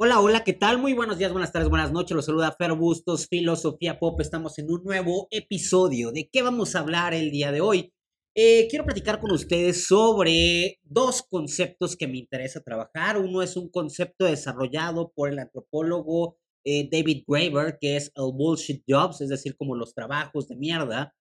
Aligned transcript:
Hola, 0.00 0.20
hola, 0.20 0.44
¿qué 0.44 0.52
tal? 0.52 0.78
Muy 0.78 0.92
buenos 0.92 1.18
días, 1.18 1.32
buenas 1.32 1.50
tardes, 1.50 1.68
buenas 1.68 1.90
noches. 1.90 2.14
Los 2.14 2.26
saluda 2.26 2.54
Fer 2.56 2.72
Bustos, 2.74 3.26
Filosofía 3.26 3.98
Pop. 3.98 4.20
Estamos 4.20 4.56
en 4.60 4.70
un 4.70 4.84
nuevo 4.84 5.26
episodio. 5.32 6.12
¿De 6.12 6.28
qué 6.30 6.40
vamos 6.42 6.76
a 6.76 6.78
hablar 6.78 7.14
el 7.14 7.32
día 7.32 7.50
de 7.50 7.60
hoy? 7.60 7.92
Eh, 8.32 8.68
quiero 8.70 8.84
platicar 8.84 9.18
con 9.18 9.32
ustedes 9.32 9.88
sobre 9.88 10.78
dos 10.84 11.24
conceptos 11.28 11.96
que 11.96 12.06
me 12.06 12.18
interesa 12.18 12.62
trabajar. 12.62 13.18
Uno 13.18 13.42
es 13.42 13.56
un 13.56 13.70
concepto 13.70 14.26
desarrollado 14.26 15.10
por 15.16 15.30
el 15.30 15.40
antropólogo 15.40 16.38
eh, 16.64 16.88
David 16.88 17.24
Graeber, 17.26 17.78
que 17.80 17.96
es 17.96 18.12
el 18.14 18.30
bullshit 18.32 18.84
jobs, 18.88 19.20
es 19.20 19.30
decir, 19.30 19.56
como 19.56 19.74
los 19.74 19.94
trabajos 19.94 20.46
de 20.46 20.54
mierda. 20.54 21.12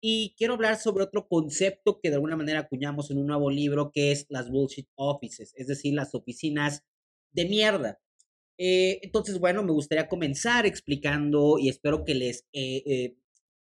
Y 0.00 0.36
quiero 0.38 0.54
hablar 0.54 0.78
sobre 0.78 1.02
otro 1.02 1.26
concepto 1.26 1.98
que 2.00 2.10
de 2.10 2.14
alguna 2.14 2.36
manera 2.36 2.60
acuñamos 2.60 3.10
en 3.10 3.18
un 3.18 3.26
nuevo 3.26 3.50
libro, 3.50 3.90
que 3.92 4.12
es 4.12 4.26
las 4.28 4.48
bullshit 4.48 4.86
offices, 4.94 5.52
es 5.56 5.66
decir, 5.66 5.94
las 5.94 6.14
oficinas 6.14 6.84
de 7.32 7.46
mierda. 7.46 7.98
Eh, 8.58 9.00
entonces, 9.02 9.38
bueno, 9.38 9.62
me 9.62 9.72
gustaría 9.72 10.08
comenzar 10.08 10.66
explicando 10.66 11.58
y 11.58 11.68
espero 11.68 12.04
que 12.04 12.14
les, 12.14 12.46
eh, 12.52 12.82
eh, 12.86 13.16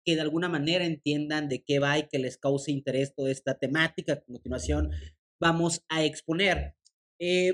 que 0.05 0.15
de 0.15 0.21
alguna 0.21 0.49
manera 0.49 0.85
entiendan 0.85 1.49
de 1.49 1.63
qué 1.63 1.79
va 1.79 1.97
y 1.97 2.07
que 2.07 2.19
les 2.19 2.37
cause 2.37 2.71
interés 2.71 3.15
toda 3.15 3.31
esta 3.31 3.57
temática. 3.57 4.13
A 4.13 4.21
continuación, 4.21 4.91
vamos 5.39 5.83
a 5.89 6.03
exponer. 6.03 6.75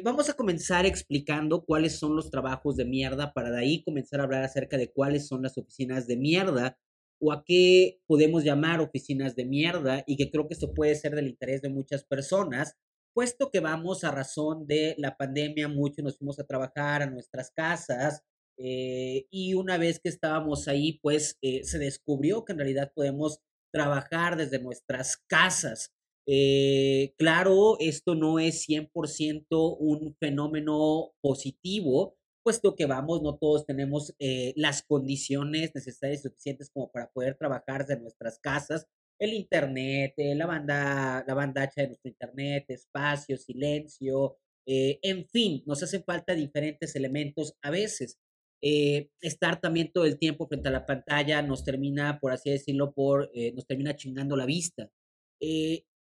vamos 0.04 0.30
a 0.30 0.34
comenzar 0.34 0.86
explicando 0.88 1.64
cuáles 1.64 2.00
son 2.00 2.16
los 2.16 2.32
trabajos 2.32 2.76
de 2.76 2.86
mierda 2.86 3.34
para 3.34 3.52
de 3.52 3.60
ahí 3.60 3.84
comenzar 3.84 4.20
a 4.20 4.24
hablar 4.24 4.44
acerca 4.44 4.78
de 4.78 4.92
cuáles 4.92 5.28
son 5.28 5.44
las 5.44 5.58
oficinas 5.60 6.08
de 6.08 6.18
mierda 6.18 6.80
o 7.22 7.32
a 7.32 7.44
qué 7.46 8.00
podemos 8.08 8.44
llamar 8.44 8.80
oficinas 8.82 9.36
de 9.36 9.46
mierda 9.46 10.04
y 10.08 10.18
que 10.18 10.32
creo 10.32 10.48
que 10.48 10.56
esto 10.56 10.74
puede 10.74 10.96
ser 10.96 11.16
del 11.16 11.28
interés 11.28 11.62
de 11.62 11.70
muchas 11.70 12.04
personas 12.04 12.78
puesto 13.14 13.52
que 13.52 13.60
vamos 13.60 14.04
a 14.04 14.12
razón 14.12 14.66
de 14.68 14.96
la 14.98 15.18
pandemia, 15.18 15.68
muchos 15.68 16.04
nos 16.04 16.18
fuimos 16.18 16.40
a 16.40 16.46
trabajar 16.46 17.02
a 17.02 17.10
nuestras 17.10 17.52
casas 17.52 18.24
eh, 18.62 19.26
y 19.32 19.54
una 19.54 19.78
vez 19.78 20.00
que 20.00 20.10
estábamos 20.10 20.68
ahí, 20.68 21.00
pues 21.02 21.38
eh, 21.42 21.64
se 21.64 21.80
descubrió 21.80 22.44
que 22.44 22.52
en 22.52 22.60
realidad 22.60 22.92
podemos 22.94 23.40
trabajar 23.72 24.36
desde 24.36 24.60
nuestras 24.60 25.18
casas. 25.28 25.94
Eh, 26.28 27.14
claro, 27.18 27.78
esto 27.80 28.16
no 28.16 28.38
es 28.38 28.68
100% 28.68 29.78
un 29.80 30.16
fenómeno 30.20 31.14
positivo, 31.22 32.18
puesto 32.44 32.76
que 32.76 32.86
vamos, 32.86 33.22
no 33.22 33.38
todos 33.38 33.66
tenemos 33.66 34.14
las 34.56 34.84
condiciones 34.84 35.72
necesarias 35.74 36.20
y 36.20 36.24
suficientes 36.24 36.70
como 36.70 36.92
para 36.92 37.12
poder 37.12 37.36
trabajar 37.36 37.86
desde 37.86 38.02
nuestras 38.02 38.40
casas 38.40 38.88
el 39.20 39.34
internet, 39.34 40.14
eh, 40.18 40.34
la 40.34 40.48
banda, 40.48 41.24
la 41.28 41.34
banda 41.34 41.70
de 41.76 41.88
nuestro 41.88 42.10
internet, 42.10 42.66
espacio, 42.70 43.38
silencio, 43.38 44.38
eh, 44.66 45.00
en 45.02 45.28
fin, 45.28 45.62
nos 45.66 45.84
hacen 45.84 46.04
falta 46.04 46.34
diferentes 46.34 46.96
elementos 46.96 47.54
a 47.62 47.70
veces. 47.70 48.18
Eh, 48.62 49.10
estar 49.22 49.60
también 49.62 49.92
todo 49.94 50.06
el 50.06 50.18
tiempo 50.18 50.48
frente 50.48 50.70
a 50.70 50.72
la 50.72 50.86
pantalla 50.86 51.42
nos 51.42 51.64
termina, 51.64 52.20
por 52.20 52.32
así 52.32 52.50
decirlo, 52.50 52.94
por, 52.94 53.30
nos 53.54 53.66
termina 53.68 53.96
chingando 53.96 54.36
la 54.36 54.46
vista. 54.46 54.90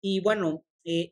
y 0.03 0.21
bueno, 0.21 0.65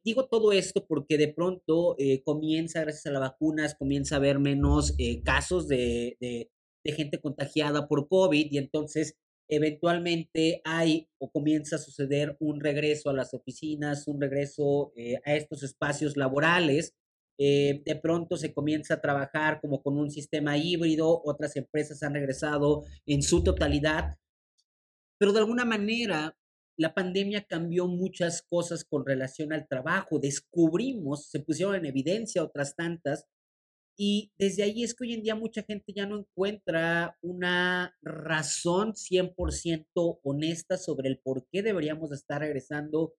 digo 0.05 0.29
todo 0.29 0.53
esto 0.53 0.87
porque 0.87 1.19
de 1.19 1.29
pronto 1.29 1.97
comienza, 2.25 2.81
gracias 2.81 3.07
a 3.07 3.11
las 3.13 3.21
vacunas, 3.21 3.77
comienza 3.77 4.17
a 4.17 4.19
haber 4.19 4.39
menos 4.41 4.95
casos 5.25 5.69
de, 5.69 6.17
de, 6.21 6.51
de 6.85 6.93
gente 6.93 7.21
contagiada 7.21 7.87
por 7.87 8.09
COVID 8.09 8.49
y 8.51 8.59
entonces 8.59 9.17
eventualmente 9.49 10.61
hay 10.65 11.09
o 11.19 11.31
comienza 11.31 11.77
a 11.77 11.79
suceder 11.81 12.37
un 12.39 12.61
regreso 12.61 13.11
a 13.11 13.15
las 13.15 13.35
oficinas, 13.35 14.07
un 14.07 14.21
regreso 14.21 14.93
eh, 14.97 15.17
a 15.25 15.35
estos 15.35 15.63
espacios 15.63 16.17
laborales. 16.17 16.95
Eh, 17.39 17.83
de 17.85 17.97
pronto 17.97 18.37
se 18.37 18.53
comienza 18.53 18.95
a 18.95 19.01
trabajar 19.01 19.61
como 19.61 19.83
con 19.83 19.97
un 19.97 20.11
sistema 20.11 20.59
híbrido, 20.59 21.23
otras 21.25 21.57
empresas 21.57 22.03
han 22.03 22.15
regresado 22.15 22.85
en 23.07 23.23
su 23.23 23.45
totalidad, 23.45 24.17
pero 25.19 25.33
de 25.33 25.39
alguna 25.39 25.65
manera 25.65 26.37
la 26.77 26.95
pandemia 26.95 27.45
cambió 27.45 27.89
muchas 27.89 28.43
cosas 28.43 28.85
con 28.85 29.05
relación 29.05 29.53
al 29.53 29.67
trabajo. 29.67 30.21
Descubrimos, 30.21 31.29
se 31.29 31.41
pusieron 31.41 31.75
en 31.75 31.87
evidencia 31.87 32.43
otras 32.43 32.77
tantas, 32.77 33.27
y 34.01 34.31
desde 34.39 34.63
ahí 34.63 34.85
es 34.85 34.95
que 34.95 35.05
hoy 35.05 35.15
en 35.15 35.23
día 35.25 35.35
mucha 35.35 35.65
gente 35.65 35.93
ya 35.93 36.07
no 36.07 36.21
encuentra 36.21 37.19
una 37.21 37.97
razón 38.01 38.95
100% 38.95 40.21
honesta 40.23 40.79
sobre 40.79 41.09
el 41.09 41.19
por 41.19 41.49
qué 41.51 41.63
deberíamos 41.63 42.13
estar 42.13 42.41
regresando 42.41 43.15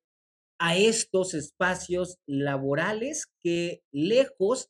a 0.57 0.77
estos 0.77 1.33
espacios 1.33 2.17
laborales 2.25 3.27
que 3.41 3.83
lejos 3.91 4.69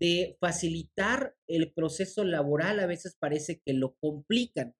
de 0.00 0.38
facilitar 0.40 1.34
el 1.46 1.70
proceso 1.72 2.24
laboral 2.24 2.80
a 2.80 2.86
veces 2.86 3.16
parece 3.20 3.60
que 3.64 3.74
lo 3.74 3.94
complican. 4.00 4.74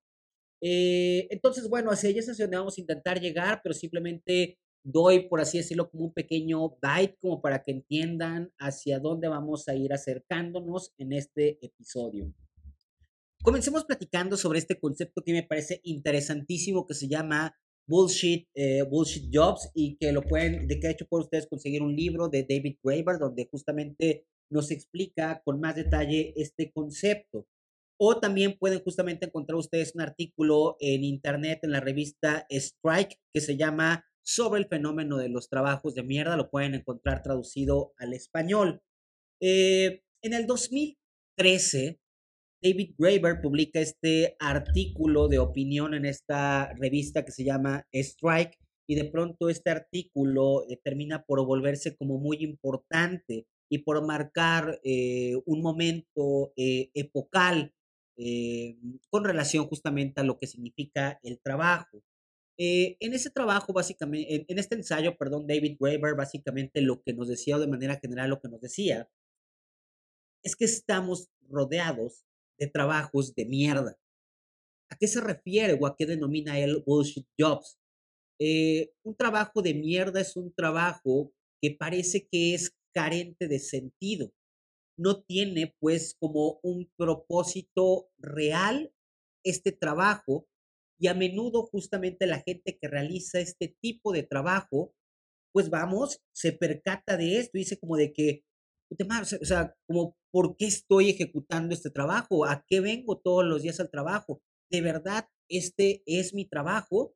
Eh, 0.59 1.27
entonces, 1.29 1.69
bueno, 1.69 1.91
hacia 1.91 2.09
allá 2.09 2.19
es 2.19 2.29
hacia 2.29 2.45
donde 2.45 2.57
vamos 2.57 2.77
a 2.77 2.81
intentar 2.81 3.21
llegar, 3.21 3.61
pero 3.63 3.75
simplemente 3.75 4.57
doy, 4.83 5.27
por 5.27 5.39
así 5.39 5.57
decirlo, 5.57 5.89
como 5.89 6.05
un 6.05 6.13
pequeño 6.13 6.77
bite, 6.81 7.17
como 7.21 7.41
para 7.41 7.63
que 7.63 7.71
entiendan 7.71 8.51
hacia 8.59 8.99
dónde 8.99 9.27
vamos 9.27 9.67
a 9.67 9.75
ir 9.75 9.93
acercándonos 9.93 10.93
en 10.97 11.13
este 11.13 11.57
episodio. 11.65 12.33
Comencemos 13.41 13.85
platicando 13.85 14.37
sobre 14.37 14.59
este 14.59 14.79
concepto 14.79 15.21
que 15.21 15.33
me 15.33 15.43
parece 15.43 15.81
interesantísimo, 15.83 16.85
que 16.87 16.93
se 16.93 17.07
llama 17.07 17.55
Bullshit, 17.85 18.47
eh, 18.55 18.83
Bullshit 18.83 19.29
Jobs, 19.33 19.69
y 19.73 19.97
que 19.97 20.11
lo 20.11 20.21
pueden, 20.21 20.67
de 20.67 20.79
que 20.79 20.89
hecho 20.89 21.07
pueden 21.07 21.25
ustedes 21.25 21.47
conseguir 21.47 21.81
un 21.81 21.95
libro 21.95 22.29
de 22.29 22.45
David 22.47 22.77
Graeber, 22.81 23.19
donde 23.19 23.47
justamente 23.51 24.25
nos 24.49 24.71
explica 24.71 25.41
con 25.43 25.59
más 25.59 25.75
detalle 25.75 26.33
este 26.37 26.71
concepto. 26.71 27.47
O 27.99 28.19
también 28.19 28.57
pueden 28.57 28.81
justamente 28.81 29.25
encontrar 29.25 29.57
ustedes 29.57 29.93
un 29.95 30.01
artículo 30.01 30.77
en 30.79 31.03
internet, 31.03 31.59
en 31.63 31.71
la 31.71 31.79
revista 31.79 32.45
Strike, 32.49 33.19
que 33.33 33.41
se 33.41 33.57
llama 33.57 34.05
sobre 34.23 34.61
el 34.61 34.67
fenómeno 34.67 35.17
de 35.17 35.29
los 35.29 35.49
trabajos 35.49 35.93
de 35.93 36.03
mierda. 36.03 36.37
Lo 36.37 36.49
pueden 36.49 36.73
encontrar 36.73 37.21
traducido 37.21 37.93
al 37.97 38.13
español. 38.13 38.81
Eh, 39.41 40.01
en 40.21 40.33
el 40.33 40.47
2013, 40.47 41.99
David 42.61 42.95
Graeber 42.97 43.41
publica 43.41 43.79
este 43.81 44.37
artículo 44.39 45.27
de 45.27 45.39
opinión 45.39 45.93
en 45.93 46.05
esta 46.05 46.73
revista 46.73 47.25
que 47.25 47.33
se 47.33 47.43
llama 47.43 47.85
Strike 47.91 48.57
y 48.87 48.95
de 48.95 49.05
pronto 49.05 49.49
este 49.49 49.69
artículo 49.69 50.65
eh, 50.69 50.79
termina 50.81 51.23
por 51.25 51.45
volverse 51.45 51.95
como 51.95 52.17
muy 52.17 52.37
importante 52.37 53.45
y 53.69 53.79
por 53.79 54.05
marcar 54.05 54.79
eh, 54.83 55.35
un 55.45 55.61
momento 55.61 56.53
epocal 56.55 57.73
con 59.09 59.23
relación 59.23 59.65
justamente 59.65 60.21
a 60.21 60.23
lo 60.23 60.37
que 60.37 60.45
significa 60.45 61.19
el 61.23 61.41
trabajo. 61.41 62.03
Eh, 62.57 62.97
en 62.99 63.13
ese 63.13 63.31
trabajo, 63.31 63.73
básicamente, 63.73 64.45
en, 64.47 64.59
este 64.59 64.75
ensayo, 64.75 65.17
perdón, 65.17 65.47
David 65.47 65.77
Graeber, 65.79 66.15
básicamente 66.15 66.81
lo 66.81 67.01
que 67.01 67.13
nos 67.13 67.27
decía, 67.27 67.57
o 67.57 67.59
de 67.59 67.67
manera 67.67 67.99
general 67.99 68.29
lo 68.29 68.39
que 68.39 68.49
nos 68.49 68.61
decía, 68.61 69.09
es 70.43 70.55
que 70.55 70.65
estamos 70.65 71.29
rodeados 71.49 72.25
de 72.59 72.67
trabajos 72.67 73.33
de 73.33 73.45
mierda. 73.45 73.97
¿A 74.89 74.97
qué 74.97 75.07
se 75.07 75.21
refiere 75.21 75.77
o 75.79 75.87
a 75.87 75.95
qué 75.97 76.05
denomina 76.05 76.59
él 76.59 76.83
bullshit 76.85 77.27
jobs? 77.39 77.79
Eh, 78.39 78.91
un 79.03 79.15
trabajo 79.15 79.61
de 79.61 79.73
mierda 79.73 80.21
es 80.21 80.35
un 80.35 80.53
trabajo 80.53 81.33
que 81.61 81.71
parece 81.71 82.27
que 82.27 82.53
es 82.53 82.75
carente 82.93 83.47
de 83.47 83.59
sentido. 83.59 84.31
No 84.97 85.23
tiene 85.23 85.75
pues 85.79 86.15
como 86.19 86.59
un 86.61 86.91
propósito 86.97 88.11
real 88.19 88.93
este 89.43 89.71
trabajo 89.71 90.47
y 91.03 91.07
a 91.07 91.13
menudo 91.13 91.63
justamente 91.63 92.25
la 92.27 92.39
gente 92.39 92.77
que 92.79 92.87
realiza 92.87 93.41
este 93.41 93.75
tipo 93.81 94.13
de 94.13 94.23
trabajo, 94.23 94.95
pues 95.51 95.69
vamos, 95.69 96.21
se 96.33 96.53
percata 96.53 97.17
de 97.17 97.39
esto 97.39 97.57
dice 97.57 97.77
como 97.77 97.97
de 97.97 98.13
que, 98.13 98.45
o 98.89 99.45
sea, 99.45 99.75
como, 99.85 100.15
¿por 100.31 100.55
qué 100.55 100.65
estoy 100.65 101.09
ejecutando 101.09 101.73
este 101.73 101.89
trabajo? 101.89 102.45
¿A 102.45 102.63
qué 102.69 102.79
vengo 102.79 103.19
todos 103.19 103.43
los 103.43 103.63
días 103.63 103.81
al 103.81 103.91
trabajo? 103.91 104.41
¿De 104.71 104.79
verdad 104.79 105.27
este 105.49 106.03
es 106.05 106.33
mi 106.33 106.45
trabajo? 106.45 107.13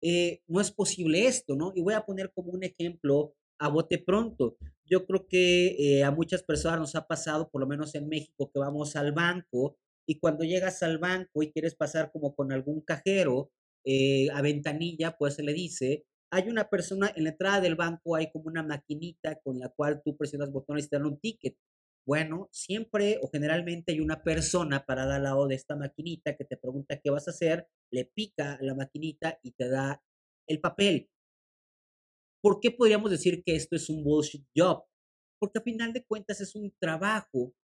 Eh, 0.00 0.42
no 0.46 0.60
es 0.60 0.70
posible 0.70 1.26
esto, 1.26 1.56
¿no? 1.56 1.72
Y 1.74 1.82
voy 1.82 1.94
a 1.94 2.06
poner 2.06 2.30
como 2.32 2.52
un 2.52 2.62
ejemplo 2.62 3.34
a 3.58 3.66
bote 3.68 3.98
pronto. 3.98 4.56
Yo 4.84 5.06
creo 5.06 5.26
que 5.26 5.74
eh, 5.76 6.04
a 6.04 6.12
muchas 6.12 6.44
personas 6.44 6.78
nos 6.78 6.94
ha 6.94 7.08
pasado, 7.08 7.50
por 7.50 7.60
lo 7.60 7.66
menos 7.66 7.96
en 7.96 8.08
México, 8.08 8.52
que 8.54 8.60
vamos 8.60 8.94
al 8.94 9.10
banco 9.10 9.76
y 10.06 10.18
cuando 10.18 10.44
llegas 10.44 10.82
al 10.82 10.98
banco 10.98 11.42
y 11.42 11.52
quieres 11.52 11.74
pasar 11.74 12.10
como 12.12 12.34
con 12.34 12.52
algún 12.52 12.80
cajero 12.82 13.50
eh, 13.84 14.28
a 14.32 14.42
ventanilla, 14.42 15.16
pues 15.16 15.34
se 15.34 15.42
le 15.42 15.52
dice, 15.52 16.04
hay 16.30 16.48
una 16.48 16.68
persona 16.68 17.12
en 17.14 17.24
la 17.24 17.30
entrada 17.30 17.60
del 17.60 17.76
banco, 17.76 18.16
hay 18.16 18.30
como 18.32 18.46
una 18.46 18.62
maquinita 18.62 19.38
con 19.40 19.58
la 19.58 19.68
cual 19.68 20.02
tú 20.04 20.16
presionas 20.16 20.50
botones 20.50 20.86
y 20.86 20.88
te 20.88 20.96
dan 20.96 21.06
un 21.06 21.20
ticket. 21.20 21.56
Bueno, 22.06 22.48
siempre 22.52 23.18
o 23.22 23.30
generalmente 23.30 23.92
hay 23.92 24.00
una 24.00 24.22
persona 24.22 24.84
parada 24.84 25.16
al 25.16 25.22
lado 25.22 25.46
de 25.46 25.54
esta 25.54 25.76
maquinita 25.76 26.36
que 26.36 26.44
te 26.44 26.56
pregunta 26.56 27.00
qué 27.00 27.10
vas 27.10 27.28
a 27.28 27.30
hacer, 27.30 27.66
le 27.90 28.04
pica 28.04 28.58
la 28.60 28.74
maquinita 28.74 29.38
y 29.42 29.52
te 29.52 29.68
da 29.68 30.02
el 30.46 30.60
papel. 30.60 31.08
¿Por 32.42 32.60
qué 32.60 32.70
podríamos 32.70 33.10
decir 33.10 33.42
que 33.42 33.56
esto 33.56 33.74
es 33.76 33.88
un 33.88 34.04
bullshit 34.04 34.44
job? 34.54 34.84
Porque 35.38 35.60
a 35.60 35.62
final 35.62 35.92
de 35.94 36.04
cuentas 36.04 36.40
es 36.42 36.54
un 36.54 36.74
trabajo 36.78 37.54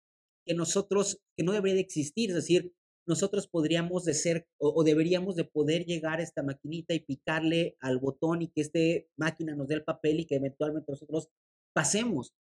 que 0.45 0.53
nosotros, 0.53 1.19
que 1.37 1.43
no 1.43 1.51
debería 1.51 1.75
de 1.75 1.81
existir, 1.81 2.29
es 2.29 2.35
decir, 2.35 2.73
nosotros 3.07 3.47
podríamos 3.47 4.05
de 4.05 4.13
ser 4.13 4.47
o, 4.57 4.83
deberíamos 4.83 5.35
de 5.35 5.43
poder 5.43 5.85
llegar 5.85 6.19
a 6.19 6.23
esta 6.23 6.43
maquinita 6.43 6.93
y 6.93 6.99
picarle 6.99 7.75
al 7.79 7.97
botón 7.97 8.41
y 8.41 8.47
que 8.49 8.61
esta 8.61 8.79
máquina 9.17 9.55
nos 9.55 9.67
dé 9.67 9.75
el 9.75 9.83
papel 9.83 10.19
y 10.19 10.25
que 10.25 10.35
eventualmente 10.35 10.91
nosotros 10.91 11.29
pasemos. 11.73 12.33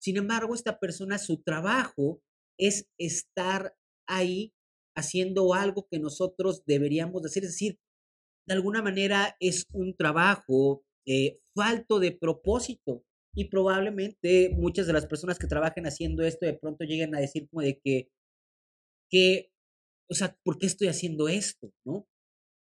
Sin 0.00 0.16
embargo, 0.16 0.54
esta 0.54 0.78
persona, 0.78 1.18
su 1.18 1.42
trabajo 1.42 2.20
es 2.58 2.88
estar 2.98 3.76
ahí 4.08 4.52
haciendo 4.96 5.54
algo 5.54 5.86
que 5.88 6.00
nosotros 6.00 6.64
deberíamos 6.66 7.24
hacer, 7.24 7.44
es 7.44 7.50
decir, 7.50 7.78
de 8.46 8.54
alguna 8.54 8.82
manera 8.82 9.36
es 9.40 9.64
un 9.72 9.94
trabajo 9.94 10.82
eh, 11.06 11.38
falto 11.54 12.00
de 12.00 12.12
propósito 12.12 13.04
y 13.34 13.48
probablemente 13.48 14.50
muchas 14.56 14.86
de 14.86 14.92
las 14.92 15.06
personas 15.06 15.38
que 15.38 15.46
trabajen 15.46 15.86
haciendo 15.86 16.24
esto 16.24 16.46
de 16.46 16.58
pronto 16.58 16.84
lleguen 16.84 17.14
a 17.14 17.20
decir 17.20 17.48
como 17.48 17.62
de 17.62 17.80
que, 17.82 18.10
que, 19.10 19.50
o 20.10 20.14
sea, 20.14 20.36
¿por 20.44 20.58
qué 20.58 20.66
estoy 20.66 20.88
haciendo 20.88 21.28
esto? 21.28 21.72
¿No? 21.84 22.06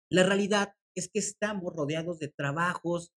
La 0.10 0.24
realidad 0.24 0.74
es 0.96 1.10
que 1.10 1.20
estamos 1.20 1.74
rodeados 1.76 2.20
de 2.20 2.30
trabajos 2.30 3.12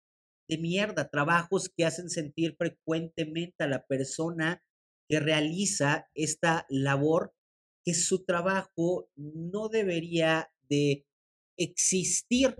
de 0.48 0.58
mierda, 0.58 1.08
trabajos 1.08 1.70
que 1.74 1.84
hacen 1.84 2.10
sentir 2.10 2.54
frecuentemente 2.56 3.64
a 3.64 3.68
la 3.68 3.84
persona 3.86 4.62
que 5.08 5.20
realiza 5.20 6.08
esta 6.14 6.66
labor 6.68 7.32
que 7.84 7.94
su 7.94 8.24
trabajo 8.24 9.08
no 9.16 9.68
debería 9.68 10.50
de 10.68 11.06
existir. 11.58 12.56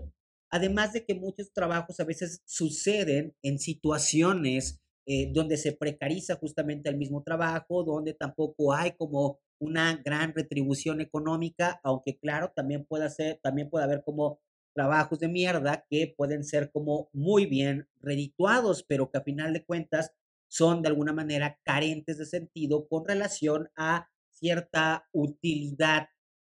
Además 0.49 0.93
de 0.93 1.05
que 1.05 1.15
muchos 1.15 1.51
trabajos 1.51 1.99
a 1.99 2.05
veces 2.05 2.41
suceden 2.45 3.35
en 3.41 3.59
situaciones 3.59 4.79
eh, 5.07 5.31
donde 5.31 5.57
se 5.57 5.73
precariza 5.73 6.35
justamente 6.35 6.89
el 6.89 6.97
mismo 6.97 7.21
trabajo, 7.21 7.83
donde 7.83 8.13
tampoco 8.13 8.73
hay 8.73 8.93
como 8.93 9.39
una 9.59 10.01
gran 10.03 10.33
retribución 10.33 10.99
económica, 10.99 11.79
aunque 11.83 12.17
claro, 12.17 12.51
también 12.55 12.85
puede, 12.85 13.09
ser, 13.09 13.39
también 13.43 13.69
puede 13.69 13.85
haber 13.85 14.03
como 14.03 14.39
trabajos 14.73 15.19
de 15.19 15.29
mierda 15.29 15.85
que 15.89 16.13
pueden 16.17 16.43
ser 16.43 16.71
como 16.71 17.09
muy 17.13 17.45
bien 17.45 17.87
redituados, 18.01 18.83
pero 18.83 19.09
que 19.09 19.19
a 19.19 19.23
final 19.23 19.53
de 19.53 19.63
cuentas 19.63 20.11
son 20.47 20.81
de 20.81 20.89
alguna 20.89 21.13
manera 21.13 21.59
carentes 21.63 22.17
de 22.17 22.25
sentido 22.25 22.87
con 22.87 23.07
relación 23.07 23.69
a 23.75 24.09
cierta 24.29 25.07
utilidad 25.11 26.09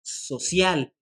social. 0.03 0.95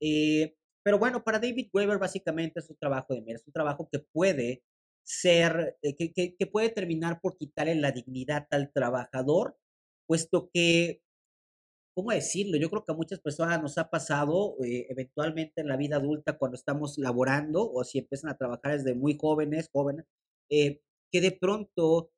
Eh, 0.00 0.56
pero 0.84 0.98
bueno, 0.98 1.24
para 1.24 1.38
David 1.38 1.70
Weber 1.72 1.98
básicamente 1.98 2.60
es 2.60 2.68
un 2.68 2.76
trabajo 2.76 3.14
de 3.14 3.22
mierda, 3.22 3.40
es 3.40 3.46
un 3.46 3.54
trabajo 3.54 3.88
que 3.90 4.00
puede 4.00 4.62
ser, 5.02 5.78
eh, 5.82 5.96
que, 5.96 6.46
puede 6.46 6.68
terminar 6.68 7.20
por 7.20 7.36
quitarle 7.38 7.74
la 7.76 7.90
dignidad 7.90 8.46
al 8.50 8.70
trabajador, 8.72 9.56
puesto 10.06 10.50
que 10.52 11.00
¿cómo 11.96 12.10
decirlo? 12.10 12.58
Yo 12.58 12.70
creo 12.70 12.84
que 12.84 12.92
a 12.92 12.96
muchas 12.96 13.20
personas 13.20 13.62
nos 13.62 13.78
ha 13.78 13.88
pasado 13.88 14.56
eh, 14.64 14.86
eventualmente 14.90 15.60
en 15.62 15.68
la 15.68 15.76
vida 15.76 15.96
adulta 15.96 16.36
cuando 16.38 16.56
estamos 16.56 16.98
laborando 16.98 17.70
o 17.72 17.84
si 17.84 17.98
empiezan 18.00 18.30
a 18.30 18.36
trabajar 18.36 18.72
desde 18.72 18.94
muy 18.94 19.16
jóvenes, 19.18 19.70
jóvenes, 19.72 20.04
eh, 20.50 20.80
que 21.10 21.20
de 21.20 21.32
pronto 21.32 22.10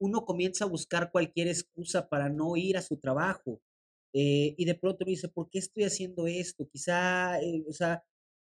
uno 0.00 0.24
comienza 0.24 0.64
a 0.64 0.68
buscar 0.68 1.12
cualquier 1.12 1.46
excusa 1.46 2.08
para 2.08 2.28
no 2.28 2.56
ir 2.56 2.76
a 2.76 2.82
su 2.82 2.96
trabajo. 2.98 3.60
Y 4.16 4.64
de 4.64 4.74
pronto 4.76 4.98
uno 5.04 5.10
dice, 5.10 5.28
¿por 5.28 5.50
qué 5.50 5.58
estoy 5.58 5.84
haciendo 5.84 6.26
esto? 6.28 6.68
Quizá, 6.70 7.38
o 7.66 7.72
sea, 7.72 8.04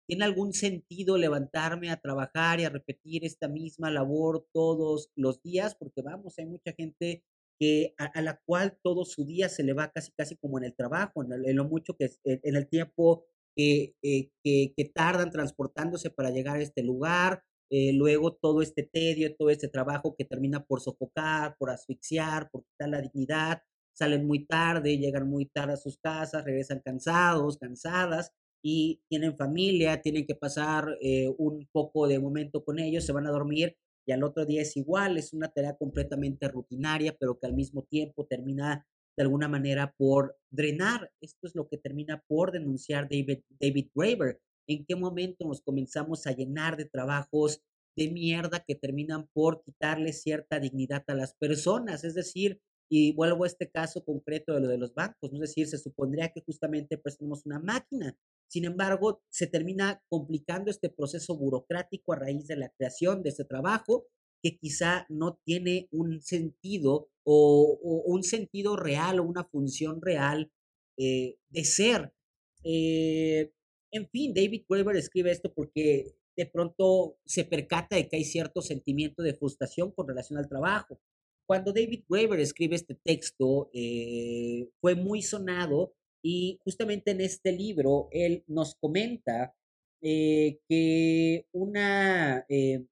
¿tiene 0.08 0.24
algún 0.24 0.54
sentido 0.54 1.18
levantarme 1.18 1.90
a 1.90 2.00
trabajar 2.00 2.60
y 2.60 2.64
a 2.64 2.70
repetir 2.70 3.24
esta 3.24 3.48
misma 3.48 3.90
labor 3.90 4.46
todos 4.54 5.10
los 5.14 5.42
días? 5.42 5.74
Porque 5.74 6.00
vamos, 6.00 6.38
hay 6.38 6.46
mucha 6.46 6.72
gente 6.72 7.22
que 7.60 7.94
a, 7.98 8.22
la 8.22 8.40
cual 8.46 8.78
todo 8.82 9.04
su 9.04 9.26
día 9.26 9.48
se 9.48 9.62
le 9.62 9.74
va 9.74 9.90
casi, 9.90 10.12
casi 10.12 10.36
como 10.36 10.58
en 10.58 10.64
el 10.64 10.74
trabajo, 10.74 11.22
en, 11.22 11.56
lo 11.56 11.64
mucho 11.64 11.96
que 11.96 12.10
en, 12.24 12.56
el 12.56 12.68
tiempo 12.68 13.26
eh, 13.56 13.94
que, 14.02 14.30
que, 14.42 14.84
tardan 14.94 15.30
transportándose 15.30 16.10
para 16.10 16.30
llegar 16.30 16.56
a 16.56 16.62
este 16.62 16.82
lugar, 16.82 17.42
eh, 17.70 17.92
luego 17.92 18.32
todo 18.34 18.62
este 18.62 18.84
tedio, 18.84 19.34
todo 19.36 19.50
este 19.50 19.68
trabajo 19.68 20.14
que 20.16 20.24
termina 20.24 20.64
por 20.64 20.80
sofocar, 20.80 21.56
por 21.58 21.70
asfixiar, 21.70 22.48
por 22.50 22.64
quitar 22.64 22.88
la 22.88 23.02
dignidad, 23.02 23.62
salen 23.98 24.26
muy 24.26 24.46
tarde, 24.46 24.96
llegan 24.96 25.28
muy 25.28 25.46
tarde 25.46 25.72
a 25.72 25.76
sus 25.76 25.98
casas, 25.98 26.44
regresan 26.44 26.80
cansados, 26.84 27.58
cansadas 27.58 28.32
y 28.62 29.02
tienen 29.08 29.36
familia, 29.36 30.00
tienen 30.00 30.24
que 30.24 30.36
pasar 30.36 30.96
eh, 31.00 31.28
un 31.36 31.68
poco 31.72 32.06
de 32.06 32.18
momento 32.18 32.64
con 32.64 32.78
ellos, 32.78 33.04
se 33.04 33.12
van 33.12 33.26
a 33.26 33.30
dormir 33.30 33.76
y 34.06 34.12
al 34.12 34.22
otro 34.22 34.46
día 34.46 34.62
es 34.62 34.76
igual, 34.76 35.18
es 35.18 35.32
una 35.34 35.48
tarea 35.48 35.76
completamente 35.76 36.48
rutinaria, 36.48 37.16
pero 37.18 37.38
que 37.38 37.46
al 37.46 37.54
mismo 37.54 37.82
tiempo 37.82 38.24
termina 38.24 38.86
de 39.16 39.22
alguna 39.22 39.48
manera 39.48 39.92
por 39.98 40.38
drenar. 40.50 41.10
Esto 41.20 41.48
es 41.48 41.54
lo 41.54 41.68
que 41.68 41.76
termina 41.76 42.22
por 42.28 42.52
denunciar 42.52 43.08
David, 43.10 43.40
David 43.60 43.88
Graeber. 43.94 44.40
¿En 44.68 44.86
qué 44.86 44.94
momento 44.96 45.44
nos 45.44 45.60
comenzamos 45.60 46.26
a 46.26 46.32
llenar 46.32 46.76
de 46.76 46.84
trabajos 46.84 47.60
de 47.96 48.08
mierda 48.10 48.64
que 48.66 48.76
terminan 48.76 49.28
por 49.34 49.62
quitarle 49.62 50.12
cierta 50.12 50.60
dignidad 50.60 51.04
a 51.08 51.14
las 51.14 51.34
personas? 51.34 52.04
Es 52.04 52.14
decir, 52.14 52.60
y 52.88 53.12
vuelvo 53.12 53.44
a 53.44 53.46
este 53.46 53.70
caso 53.70 54.04
concreto 54.04 54.54
de 54.54 54.60
lo 54.60 54.68
de 54.68 54.78
los 54.78 54.94
bancos, 54.94 55.32
es 55.32 55.40
decir, 55.40 55.66
se 55.66 55.78
supondría 55.78 56.30
que 56.30 56.42
justamente 56.42 57.00
tenemos 57.18 57.44
una 57.44 57.58
máquina 57.58 58.16
sin 58.48 58.64
embargo, 58.64 59.22
se 59.30 59.46
termina 59.46 60.02
complicando 60.08 60.70
este 60.70 60.88
proceso 60.88 61.36
burocrático 61.36 62.12
a 62.12 62.16
raíz 62.16 62.46
de 62.46 62.56
la 62.56 62.70
creación 62.70 63.22
de 63.22 63.28
este 63.28 63.44
trabajo 63.44 64.06
que 64.42 64.56
quizá 64.56 65.04
no 65.10 65.38
tiene 65.44 65.88
un 65.90 66.22
sentido 66.22 67.10
o, 67.24 67.78
un 68.06 68.22
sentido 68.22 68.76
real 68.76 69.20
o 69.20 69.24
una 69.24 69.44
función 69.44 70.00
real 70.00 70.50
eh, 70.96 71.36
de 71.50 71.64
ser. 71.64 72.14
Eh, 72.64 73.52
en 73.90 74.08
fin, 74.08 74.32
David 74.32 74.64
Weber 74.68 74.96
escribe 74.96 75.30
esto 75.30 75.52
porque 75.52 76.14
de 76.36 76.46
pronto 76.46 77.18
se 77.26 77.44
percata 77.44 77.96
de 77.96 78.08
que 78.08 78.16
hay 78.16 78.24
cierto 78.24 78.62
sentimiento 78.62 79.22
de 79.22 79.34
frustración 79.34 79.92
con 79.92 80.08
relación 80.08 80.38
al 80.38 80.48
trabajo. 80.48 81.00
Cuando 81.48 81.72
David 81.72 82.04
Weber 82.10 82.40
escribe 82.40 82.76
este 82.76 82.94
texto, 82.94 83.70
eh, 83.72 84.68
fue 84.82 84.94
muy 84.94 85.22
sonado 85.22 85.94
y 86.22 86.58
justamente 86.62 87.12
en 87.12 87.22
este 87.22 87.52
libro 87.52 88.08
él 88.12 88.44
nos 88.46 88.74
comenta 88.74 89.54
eh, 90.02 90.58
que 90.68 91.46
una, 91.52 92.44
eh, 92.50 92.84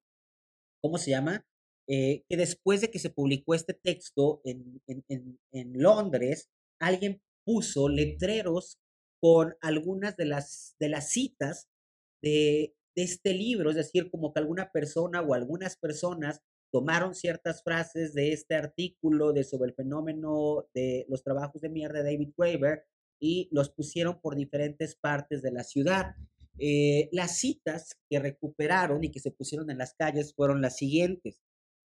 ¿cómo 0.82 0.96
se 0.96 1.10
llama? 1.10 1.46
Que 1.86 2.24
después 2.30 2.80
de 2.80 2.90
que 2.90 2.98
se 2.98 3.10
publicó 3.10 3.54
este 3.54 3.74
texto 3.74 4.40
en, 4.44 4.80
Londres, 5.74 6.48
alguien 6.80 7.20
puso 7.44 7.90
letreros 7.90 8.78
con 9.20 9.54
algunas 9.60 10.16
de 10.16 10.24
las, 10.24 10.74
de 10.80 10.88
las 10.88 11.10
citas 11.10 11.68
de 12.22 12.74
este 12.96 13.34
libro, 13.34 13.68
es 13.70 13.76
decir, 13.76 14.10
como 14.10 14.32
que 14.32 14.40
alguna 14.40 14.72
persona 14.72 15.20
o 15.20 15.34
algunas 15.34 15.76
personas 15.76 16.40
tomaron 16.76 17.14
ciertas 17.14 17.62
frases 17.62 18.12
de 18.12 18.34
este 18.34 18.54
artículo 18.54 19.32
de 19.32 19.44
sobre 19.44 19.70
el 19.70 19.74
fenómeno 19.74 20.68
de 20.74 21.06
los 21.08 21.22
trabajos 21.22 21.62
de 21.62 21.70
mierda 21.70 22.02
de 22.02 22.12
David 22.12 22.34
Graeber 22.36 22.84
y 23.18 23.48
los 23.50 23.70
pusieron 23.70 24.20
por 24.20 24.36
diferentes 24.36 24.94
partes 24.94 25.40
de 25.40 25.52
la 25.52 25.64
ciudad. 25.64 26.16
Eh, 26.58 27.08
las 27.12 27.38
citas 27.38 27.98
que 28.10 28.18
recuperaron 28.18 29.02
y 29.02 29.10
que 29.10 29.20
se 29.20 29.30
pusieron 29.30 29.70
en 29.70 29.78
las 29.78 29.94
calles 29.94 30.34
fueron 30.34 30.60
las 30.60 30.76
siguientes. 30.76 31.40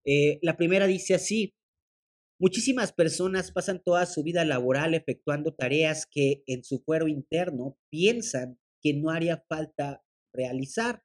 Eh, 0.06 0.38
la 0.40 0.56
primera 0.56 0.86
dice 0.86 1.12
así, 1.12 1.54
muchísimas 2.38 2.94
personas 2.94 3.52
pasan 3.52 3.82
toda 3.84 4.06
su 4.06 4.22
vida 4.22 4.46
laboral 4.46 4.94
efectuando 4.94 5.52
tareas 5.52 6.06
que 6.06 6.42
en 6.46 6.64
su 6.64 6.78
fuero 6.78 7.06
interno 7.06 7.76
piensan 7.90 8.58
que 8.80 8.94
no 8.94 9.10
haría 9.10 9.44
falta 9.46 10.02
realizar. 10.32 11.02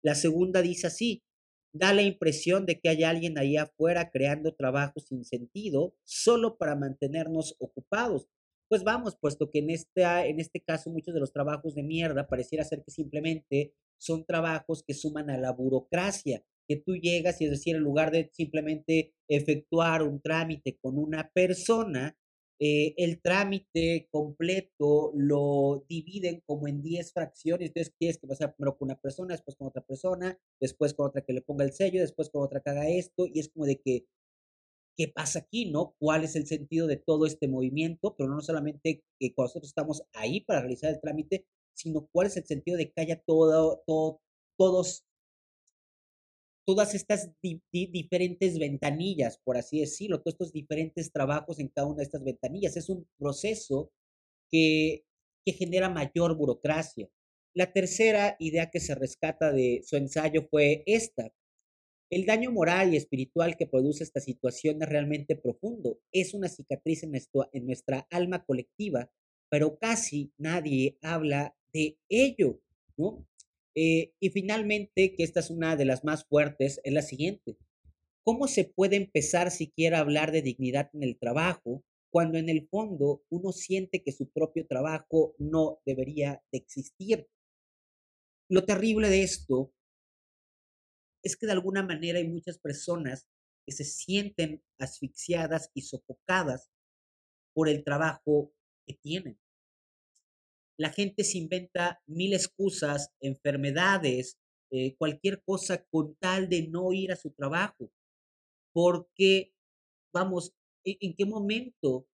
La 0.00 0.14
segunda 0.14 0.62
dice 0.62 0.86
así, 0.86 1.24
da 1.72 1.92
la 1.92 2.02
impresión 2.02 2.66
de 2.66 2.80
que 2.80 2.88
hay 2.88 3.04
alguien 3.04 3.38
ahí 3.38 3.56
afuera 3.56 4.10
creando 4.10 4.54
trabajos 4.54 5.06
sin 5.08 5.24
sentido 5.24 5.94
solo 6.04 6.58
para 6.58 6.76
mantenernos 6.76 7.56
ocupados. 7.58 8.28
Pues 8.68 8.84
vamos, 8.84 9.16
puesto 9.20 9.50
que 9.50 9.58
en, 9.58 9.70
en 9.70 10.40
este 10.40 10.60
caso 10.60 10.90
muchos 10.90 11.14
de 11.14 11.20
los 11.20 11.32
trabajos 11.32 11.74
de 11.74 11.82
mierda 11.82 12.28
pareciera 12.28 12.64
ser 12.64 12.82
que 12.84 12.90
simplemente 12.90 13.74
son 13.98 14.24
trabajos 14.24 14.82
que 14.86 14.94
suman 14.94 15.30
a 15.30 15.38
la 15.38 15.52
burocracia, 15.52 16.44
que 16.68 16.76
tú 16.76 16.96
llegas 16.96 17.40
y 17.40 17.46
es 17.46 17.50
decir, 17.50 17.76
en 17.76 17.82
lugar 17.82 18.10
de 18.10 18.30
simplemente 18.32 19.12
efectuar 19.28 20.02
un 20.02 20.20
trámite 20.20 20.78
con 20.80 20.98
una 20.98 21.30
persona, 21.32 22.16
eh, 22.62 22.94
el 22.98 23.22
trámite 23.22 24.06
completo 24.10 25.12
lo 25.14 25.84
dividen 25.88 26.42
como 26.46 26.68
en 26.68 26.82
10 26.82 27.12
fracciones. 27.12 27.68
Entonces, 27.68 27.94
quieres 27.98 28.18
que 28.18 28.26
pase 28.26 28.46
primero 28.48 28.76
con 28.76 28.88
una 28.88 29.00
persona, 29.00 29.34
después 29.34 29.56
con 29.56 29.68
otra 29.68 29.82
persona, 29.82 30.38
después 30.60 30.92
con 30.92 31.06
otra 31.06 31.22
que 31.22 31.32
le 31.32 31.40
ponga 31.40 31.64
el 31.64 31.72
sello, 31.72 32.00
después 32.00 32.28
con 32.28 32.42
otra 32.42 32.60
que 32.60 32.70
haga 32.70 32.88
esto, 32.88 33.26
y 33.26 33.40
es 33.40 33.48
como 33.48 33.64
de 33.64 33.80
que 33.80 34.06
qué 34.94 35.08
pasa 35.08 35.38
aquí, 35.38 35.70
¿no? 35.70 35.94
¿Cuál 35.98 36.24
es 36.24 36.36
el 36.36 36.46
sentido 36.46 36.86
de 36.86 36.96
todo 36.96 37.24
este 37.24 37.48
movimiento? 37.48 38.14
Pero 38.16 38.28
no 38.28 38.42
solamente 38.42 39.02
que 39.18 39.32
nosotros 39.36 39.68
estamos 39.70 40.02
ahí 40.12 40.42
para 40.42 40.60
realizar 40.60 40.92
el 40.92 41.00
trámite, 41.00 41.46
sino 41.74 42.06
cuál 42.12 42.26
es 42.26 42.36
el 42.36 42.44
sentido 42.44 42.76
de 42.76 42.92
que 42.92 43.00
haya 43.00 43.22
todo, 43.22 43.82
todo, 43.86 44.20
todos, 44.58 45.06
todas 46.70 46.94
estas 46.94 47.32
diferentes 47.72 48.56
ventanillas, 48.56 49.40
por 49.42 49.56
así 49.56 49.80
decirlo, 49.80 50.20
todos 50.20 50.34
estos 50.34 50.52
diferentes 50.52 51.10
trabajos 51.10 51.58
en 51.58 51.66
cada 51.66 51.88
una 51.88 51.96
de 51.96 52.04
estas 52.04 52.22
ventanillas. 52.22 52.76
Es 52.76 52.88
un 52.88 53.08
proceso 53.18 53.90
que, 54.48 55.04
que 55.44 55.52
genera 55.52 55.88
mayor 55.88 56.36
burocracia. 56.36 57.08
La 57.54 57.72
tercera 57.72 58.36
idea 58.38 58.70
que 58.70 58.78
se 58.78 58.94
rescata 58.94 59.50
de 59.50 59.82
su 59.84 59.96
ensayo 59.96 60.46
fue 60.48 60.84
esta. 60.86 61.32
El 62.08 62.24
daño 62.24 62.52
moral 62.52 62.94
y 62.94 62.98
espiritual 62.98 63.56
que 63.56 63.66
produce 63.66 64.04
esta 64.04 64.20
situación 64.20 64.80
es 64.80 64.88
realmente 64.88 65.34
profundo. 65.34 65.98
Es 66.12 66.34
una 66.34 66.48
cicatriz 66.48 67.02
en, 67.02 67.16
en 67.52 67.66
nuestra 67.66 68.06
alma 68.10 68.44
colectiva, 68.44 69.10
pero 69.48 69.76
casi 69.76 70.32
nadie 70.38 70.98
habla 71.02 71.56
de 71.72 71.98
ello, 72.08 72.60
¿no? 72.96 73.26
Eh, 73.74 74.12
y 74.20 74.30
finalmente, 74.30 75.14
que 75.14 75.22
esta 75.22 75.40
es 75.40 75.50
una 75.50 75.76
de 75.76 75.84
las 75.84 76.04
más 76.04 76.24
fuertes, 76.24 76.80
es 76.82 76.92
la 76.92 77.02
siguiente. 77.02 77.56
¿Cómo 78.24 78.48
se 78.48 78.64
puede 78.64 78.96
empezar 78.96 79.50
siquiera 79.50 79.98
a 79.98 80.00
hablar 80.00 80.32
de 80.32 80.42
dignidad 80.42 80.90
en 80.92 81.02
el 81.02 81.18
trabajo 81.18 81.84
cuando 82.10 82.38
en 82.38 82.48
el 82.48 82.68
fondo 82.68 83.22
uno 83.30 83.52
siente 83.52 84.02
que 84.02 84.12
su 84.12 84.28
propio 84.30 84.66
trabajo 84.66 85.34
no 85.38 85.80
debería 85.86 86.42
de 86.52 86.58
existir? 86.58 87.28
Lo 88.48 88.64
terrible 88.64 89.08
de 89.08 89.22
esto 89.22 89.72
es 91.22 91.36
que 91.36 91.46
de 91.46 91.52
alguna 91.52 91.82
manera 91.82 92.18
hay 92.18 92.28
muchas 92.28 92.58
personas 92.58 93.28
que 93.64 93.72
se 93.72 93.84
sienten 93.84 94.62
asfixiadas 94.78 95.70
y 95.74 95.82
sofocadas 95.82 96.70
por 97.52 97.68
el 97.68 97.84
trabajo 97.84 98.52
que 98.86 98.94
tienen 98.94 99.38
la 100.80 100.90
gente 100.90 101.24
se 101.24 101.36
inventa 101.36 102.00
mil 102.06 102.32
excusas, 102.32 103.10
enfermedades, 103.20 104.38
eh, 104.72 104.96
cualquier 104.96 105.42
cosa 105.42 105.84
con 105.90 106.14
tal 106.14 106.48
de 106.48 106.68
no 106.68 106.94
ir 106.94 107.12
a 107.12 107.16
su 107.16 107.32
trabajo. 107.32 107.92
Porque, 108.72 109.52
vamos, 110.10 110.54
¿en, 110.86 110.96
¿en 111.00 111.14
qué 111.16 111.26
momento 111.26 112.08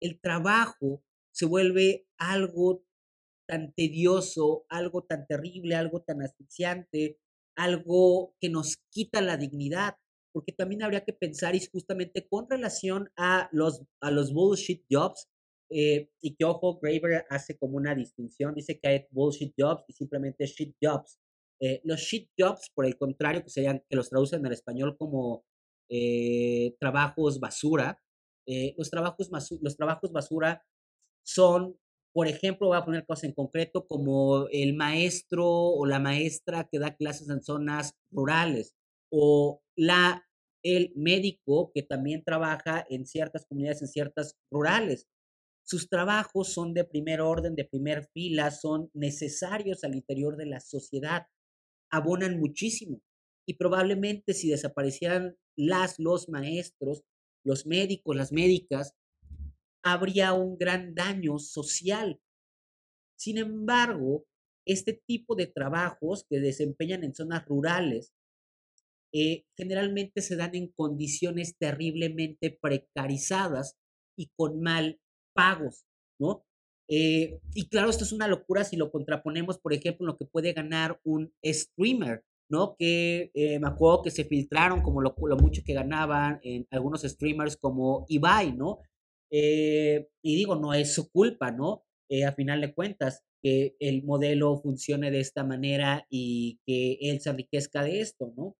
el 0.00 0.20
trabajo 0.20 1.04
se 1.32 1.46
vuelve 1.46 2.08
algo 2.18 2.84
tan 3.46 3.72
tedioso, 3.72 4.66
algo 4.68 5.04
tan 5.04 5.28
terrible, 5.28 5.76
algo 5.76 6.02
tan 6.02 6.22
asfixiante, 6.22 7.20
algo 7.56 8.34
que 8.40 8.48
nos 8.48 8.78
quita 8.90 9.20
la 9.20 9.36
dignidad? 9.36 9.94
Porque 10.32 10.50
también 10.50 10.82
habría 10.82 11.04
que 11.04 11.12
pensar, 11.12 11.54
y 11.54 11.64
justamente 11.70 12.26
con 12.26 12.50
relación 12.50 13.12
a 13.16 13.48
los, 13.52 13.84
a 14.00 14.10
los 14.10 14.32
bullshit 14.32 14.84
jobs, 14.90 15.28
eh, 15.72 16.10
y 16.20 16.34
que 16.34 16.44
ojo, 16.44 16.78
Graeber 16.80 17.24
hace 17.30 17.56
como 17.56 17.76
una 17.76 17.94
distinción, 17.94 18.54
dice 18.54 18.78
que 18.78 18.88
hay 18.88 19.06
bullshit 19.10 19.54
jobs 19.58 19.84
y 19.88 19.92
simplemente 19.92 20.46
shit 20.46 20.76
jobs. 20.82 21.18
Eh, 21.60 21.80
los 21.84 22.00
shit 22.00 22.28
jobs, 22.38 22.70
por 22.74 22.86
el 22.86 22.96
contrario, 22.96 23.42
que 23.42 23.50
serían, 23.50 23.82
que 23.88 23.96
los 23.96 24.10
traducen 24.10 24.44
al 24.44 24.52
español 24.52 24.96
como 24.98 25.44
eh, 25.88 26.74
trabajos 26.78 27.40
basura, 27.40 27.98
los, 28.76 28.90
trabajos, 28.90 29.30
los 29.62 29.76
trabajos 29.76 30.10
basura 30.10 30.64
son, 31.24 31.78
por 32.12 32.26
ejemplo, 32.26 32.68
voy 32.68 32.76
a 32.76 32.84
poner 32.84 33.06
cosas 33.06 33.24
en 33.24 33.32
concreto, 33.32 33.86
como 33.86 34.48
el 34.50 34.74
maestro 34.74 35.46
o 35.48 35.86
la 35.86 36.00
maestra 36.00 36.68
que 36.70 36.78
da 36.78 36.96
clases 36.96 37.28
en 37.28 37.42
zonas 37.42 37.94
rurales, 38.10 38.74
o 39.10 39.62
la, 39.76 40.26
el 40.64 40.92
médico 40.96 41.70
que 41.72 41.82
también 41.82 42.24
trabaja 42.24 42.84
en 42.90 43.06
ciertas 43.06 43.46
comunidades, 43.46 43.82
en 43.82 43.88
ciertas 43.88 44.36
rurales. 44.50 45.06
Sus 45.64 45.88
trabajos 45.88 46.52
son 46.52 46.74
de 46.74 46.84
primer 46.84 47.20
orden, 47.20 47.54
de 47.54 47.64
primer 47.64 48.08
fila, 48.12 48.50
son 48.50 48.90
necesarios 48.94 49.84
al 49.84 49.94
interior 49.94 50.36
de 50.36 50.46
la 50.46 50.60
sociedad, 50.60 51.26
abonan 51.90 52.38
muchísimo. 52.38 53.00
Y 53.46 53.54
probablemente 53.54 54.34
si 54.34 54.50
desaparecieran 54.50 55.36
las, 55.56 55.98
los 55.98 56.28
maestros, 56.28 57.02
los 57.44 57.66
médicos, 57.66 58.16
las 58.16 58.32
médicas, 58.32 58.94
habría 59.82 60.32
un 60.32 60.56
gran 60.58 60.94
daño 60.94 61.38
social. 61.38 62.20
Sin 63.16 63.38
embargo, 63.38 64.24
este 64.64 65.00
tipo 65.06 65.34
de 65.34 65.46
trabajos 65.46 66.24
que 66.28 66.40
desempeñan 66.40 67.02
en 67.04 67.14
zonas 67.14 67.44
rurales 67.46 68.12
eh, 69.12 69.44
generalmente 69.56 70.22
se 70.22 70.36
dan 70.36 70.54
en 70.54 70.68
condiciones 70.68 71.56
terriblemente 71.58 72.56
precarizadas 72.60 73.76
y 74.16 74.30
con 74.36 74.60
mal 74.60 75.00
pagos, 75.32 75.84
¿no? 76.18 76.44
Eh, 76.88 77.40
y 77.54 77.68
claro, 77.68 77.90
esto 77.90 78.04
es 78.04 78.12
una 78.12 78.28
locura 78.28 78.64
si 78.64 78.76
lo 78.76 78.90
contraponemos, 78.90 79.58
por 79.58 79.72
ejemplo, 79.72 80.06
lo 80.06 80.16
que 80.16 80.26
puede 80.26 80.52
ganar 80.52 81.00
un 81.04 81.32
streamer, 81.44 82.24
¿no? 82.50 82.76
Que 82.78 83.30
eh, 83.34 83.58
me 83.58 83.68
acuerdo 83.68 84.02
que 84.02 84.10
se 84.10 84.24
filtraron 84.24 84.82
como 84.82 85.00
lo, 85.00 85.14
mucho 85.38 85.62
que 85.64 85.74
ganaban 85.74 86.40
en 86.42 86.66
algunos 86.70 87.02
streamers 87.02 87.56
como 87.56 88.04
Ibai, 88.08 88.52
¿no? 88.52 88.80
Eh, 89.30 90.08
y 90.22 90.36
digo, 90.36 90.56
no 90.56 90.74
es 90.74 90.94
su 90.94 91.10
culpa, 91.10 91.50
¿no? 91.50 91.84
a 92.26 92.32
final 92.32 92.60
de 92.60 92.74
cuentas, 92.74 93.24
que 93.42 93.74
el 93.80 94.02
modelo 94.04 94.60
funcione 94.60 95.10
de 95.10 95.20
esta 95.20 95.44
manera 95.44 96.06
y 96.10 96.60
que 96.66 96.98
él 97.00 97.22
se 97.22 97.30
enriquezca 97.30 97.82
de 97.82 98.02
esto, 98.02 98.34
¿no? 98.36 98.54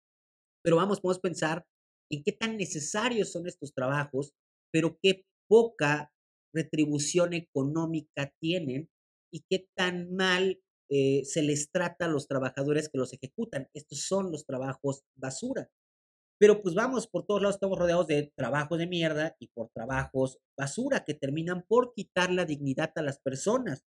Pero 0.65 0.77
vamos, 0.77 1.01
podemos 1.01 1.21
pensar 1.21 1.67
en 2.11 2.23
qué 2.23 2.33
tan 2.33 2.57
necesarios 2.57 3.31
son 3.31 3.47
estos 3.47 3.75
trabajos, 3.75 4.33
pero 4.73 4.99
qué 5.03 5.27
poca 5.49 6.11
retribución 6.53 7.33
económica 7.33 8.33
tienen 8.41 8.89
y 9.33 9.45
qué 9.49 9.69
tan 9.77 10.15
mal 10.15 10.61
eh, 10.91 11.25
se 11.25 11.43
les 11.43 11.71
trata 11.71 12.05
a 12.05 12.09
los 12.09 12.29
trabajadores 12.29 12.89
que 12.89 12.99
los 12.99 13.13
ejecutan. 13.13 13.69
Estos 13.75 14.01
son 14.01 14.31
los 14.31 14.45
trabajos 14.45 15.05
basura. 15.17 15.71
Pero 16.39 16.61
pues 16.61 16.75
vamos, 16.75 17.07
por 17.07 17.25
todos 17.25 17.41
lados 17.41 17.57
estamos 17.57 17.79
rodeados 17.79 18.09
de 18.09 18.33
trabajos 18.37 18.79
de 18.79 18.87
mierda 18.87 19.37
y 19.39 19.49
por 19.55 19.71
trabajos 19.71 20.39
basura 20.59 21.05
que 21.05 21.15
terminan 21.15 21.65
por 21.69 21.95
quitar 21.95 22.33
la 22.33 22.45
dignidad 22.45 22.93
a 22.97 23.03
las 23.03 23.21
personas. 23.21 23.85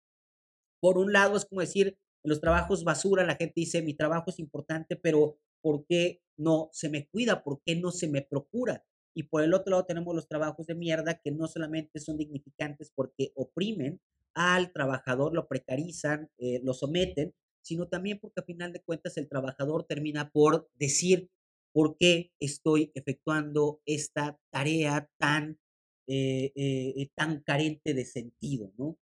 Por 0.79 0.97
un 0.97 1.11
lado 1.11 1.35
es 1.35 1.45
como 1.45 1.61
decir, 1.61 1.97
los 2.23 2.39
trabajos 2.39 2.83
basura 2.83 3.25
la 3.25 3.35
gente 3.35 3.53
dice, 3.55 3.81
mi 3.81 3.95
trabajo 3.95 4.29
es 4.29 4.39
importante, 4.39 4.95
pero 4.95 5.39
¿por 5.61 5.85
qué 5.87 6.21
no 6.37 6.69
se 6.71 6.89
me 6.89 7.07
cuida? 7.07 7.43
¿Por 7.43 7.61
qué 7.65 7.75
no 7.75 7.91
se 7.91 8.07
me 8.07 8.21
procura? 8.21 8.85
Y 9.15 9.23
por 9.23 9.43
el 9.43 9.53
otro 9.53 9.71
lado 9.71 9.85
tenemos 9.85 10.15
los 10.15 10.27
trabajos 10.27 10.65
de 10.67 10.75
mierda 10.75 11.19
que 11.23 11.31
no 11.31 11.47
solamente 11.47 11.99
son 11.99 12.17
dignificantes 12.17 12.91
porque 12.95 13.31
oprimen 13.35 14.01
al 14.33 14.71
trabajador, 14.71 15.33
lo 15.33 15.47
precarizan, 15.47 16.29
eh, 16.37 16.59
lo 16.63 16.73
someten, 16.73 17.33
sino 17.61 17.87
también 17.87 18.19
porque 18.19 18.41
a 18.41 18.45
final 18.45 18.73
de 18.73 18.81
cuentas 18.81 19.17
el 19.17 19.29
trabajador 19.29 19.85
termina 19.85 20.31
por 20.31 20.69
decir 20.73 21.29
por 21.71 21.97
qué 21.97 22.31
estoy 22.39 22.91
efectuando 22.95 23.81
esta 23.85 24.39
tarea 24.51 25.09
tan, 25.17 25.59
eh, 26.07 26.51
eh, 26.55 27.09
tan 27.15 27.41
carente 27.41 27.93
de 27.93 28.05
sentido, 28.05 28.73
¿no? 28.77 28.97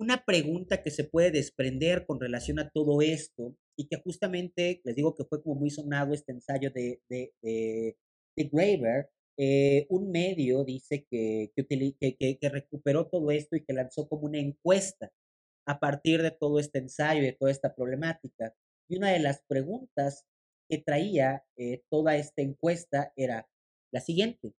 una 0.00 0.24
pregunta 0.24 0.82
que 0.82 0.90
se 0.90 1.04
puede 1.04 1.30
desprender 1.30 2.04
con 2.04 2.18
relación 2.18 2.58
a 2.58 2.68
todo 2.70 3.00
esto 3.00 3.56
y 3.76 3.86
que 3.86 3.96
justamente 3.96 4.80
les 4.84 4.96
digo 4.96 5.14
que 5.14 5.24
fue 5.24 5.40
como 5.40 5.54
muy 5.54 5.70
sonado 5.70 6.14
este 6.14 6.32
ensayo 6.32 6.72
de, 6.72 7.00
de, 7.08 7.32
de 7.40 7.96
Graeber, 8.36 9.10
eh, 9.38 9.86
un 9.88 10.10
medio 10.10 10.64
dice 10.64 11.06
que, 11.10 11.52
que, 11.56 12.38
que, 12.38 12.48
recuperó 12.48 13.08
todo 13.08 13.30
esto 13.30 13.56
y 13.56 13.64
que 13.64 13.72
lanzó 13.72 14.08
como 14.08 14.26
una 14.26 14.38
encuesta 14.38 15.10
a 15.66 15.80
partir 15.80 16.22
de 16.22 16.30
todo 16.30 16.58
este 16.58 16.78
ensayo 16.78 17.22
y 17.22 17.26
de 17.26 17.32
toda 17.32 17.50
esta 17.50 17.74
problemática. 17.74 18.54
Y 18.88 18.96
una 18.96 19.10
de 19.10 19.20
las 19.20 19.42
preguntas 19.48 20.26
que 20.68 20.78
traía 20.78 21.44
eh, 21.56 21.82
toda 21.90 22.16
esta 22.16 22.42
encuesta 22.42 23.12
era 23.16 23.48
la 23.92 24.00
siguiente. 24.00 24.54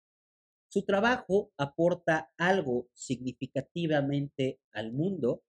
¿Su 0.70 0.84
trabajo 0.86 1.52
aporta 1.58 2.32
algo 2.38 2.88
significativamente 2.94 4.60
al 4.72 4.92
mundo? 4.92 5.44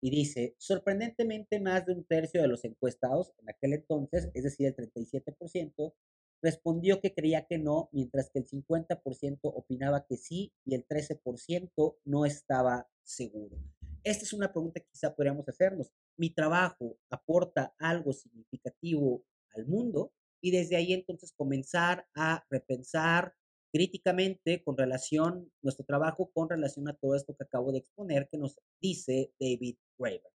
Y 0.00 0.10
dice, 0.10 0.54
sorprendentemente 0.58 1.60
más 1.60 1.86
de 1.86 1.94
un 1.94 2.04
tercio 2.04 2.42
de 2.42 2.48
los 2.48 2.64
encuestados 2.64 3.32
en 3.38 3.50
aquel 3.50 3.72
entonces, 3.72 4.30
es 4.34 4.44
decir, 4.44 4.66
el 4.66 4.76
37%, 4.76 5.94
respondió 6.42 7.00
que 7.00 7.14
creía 7.14 7.46
que 7.46 7.58
no, 7.58 7.88
mientras 7.92 8.30
que 8.30 8.40
el 8.40 8.46
50% 8.46 9.38
opinaba 9.42 10.04
que 10.06 10.16
sí 10.16 10.52
y 10.64 10.74
el 10.74 10.86
13% 10.86 11.96
no 12.04 12.26
estaba 12.26 12.88
seguro. 13.02 13.56
Esta 14.04 14.24
es 14.24 14.32
una 14.32 14.52
pregunta 14.52 14.80
que 14.80 14.88
quizá 14.90 15.14
podríamos 15.14 15.48
hacernos. 15.48 15.92
¿Mi 16.16 16.30
trabajo 16.30 16.98
aporta 17.08 17.74
algo 17.78 18.12
significativo 18.12 19.24
al 19.54 19.66
mundo? 19.66 20.12
Y 20.40 20.50
desde 20.50 20.74
ahí 20.74 20.92
entonces 20.92 21.32
comenzar 21.32 22.06
a 22.16 22.44
repensar 22.50 23.34
críticamente 23.72 24.62
con 24.62 24.76
relación, 24.76 25.50
nuestro 25.62 25.84
trabajo 25.84 26.30
con 26.32 26.50
relación 26.50 26.88
a 26.88 26.94
todo 26.94 27.14
esto 27.14 27.34
que 27.36 27.44
acabo 27.44 27.72
de 27.72 27.78
exponer 27.78 28.28
que 28.30 28.38
nos 28.38 28.58
dice 28.80 29.32
David 29.40 29.76
Graeber. 29.96 30.32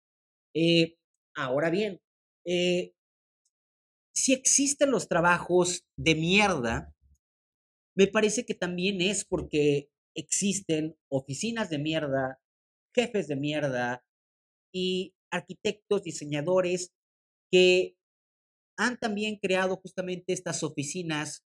Eh, 0.53 0.97
ahora 1.33 1.69
bien, 1.69 1.99
eh, 2.45 2.93
si 4.15 4.33
existen 4.33 4.91
los 4.91 5.07
trabajos 5.07 5.85
de 5.97 6.15
mierda, 6.15 6.93
me 7.95 8.07
parece 8.07 8.45
que 8.45 8.53
también 8.53 9.01
es 9.01 9.25
porque 9.25 9.89
existen 10.15 10.95
oficinas 11.11 11.69
de 11.69 11.79
mierda, 11.79 12.39
jefes 12.95 13.27
de 13.27 13.35
mierda 13.35 14.03
y 14.73 15.13
arquitectos, 15.31 16.03
diseñadores 16.03 16.91
que 17.51 17.95
han 18.77 18.97
también 18.97 19.37
creado 19.37 19.77
justamente 19.77 20.33
estas 20.33 20.63
oficinas 20.63 21.43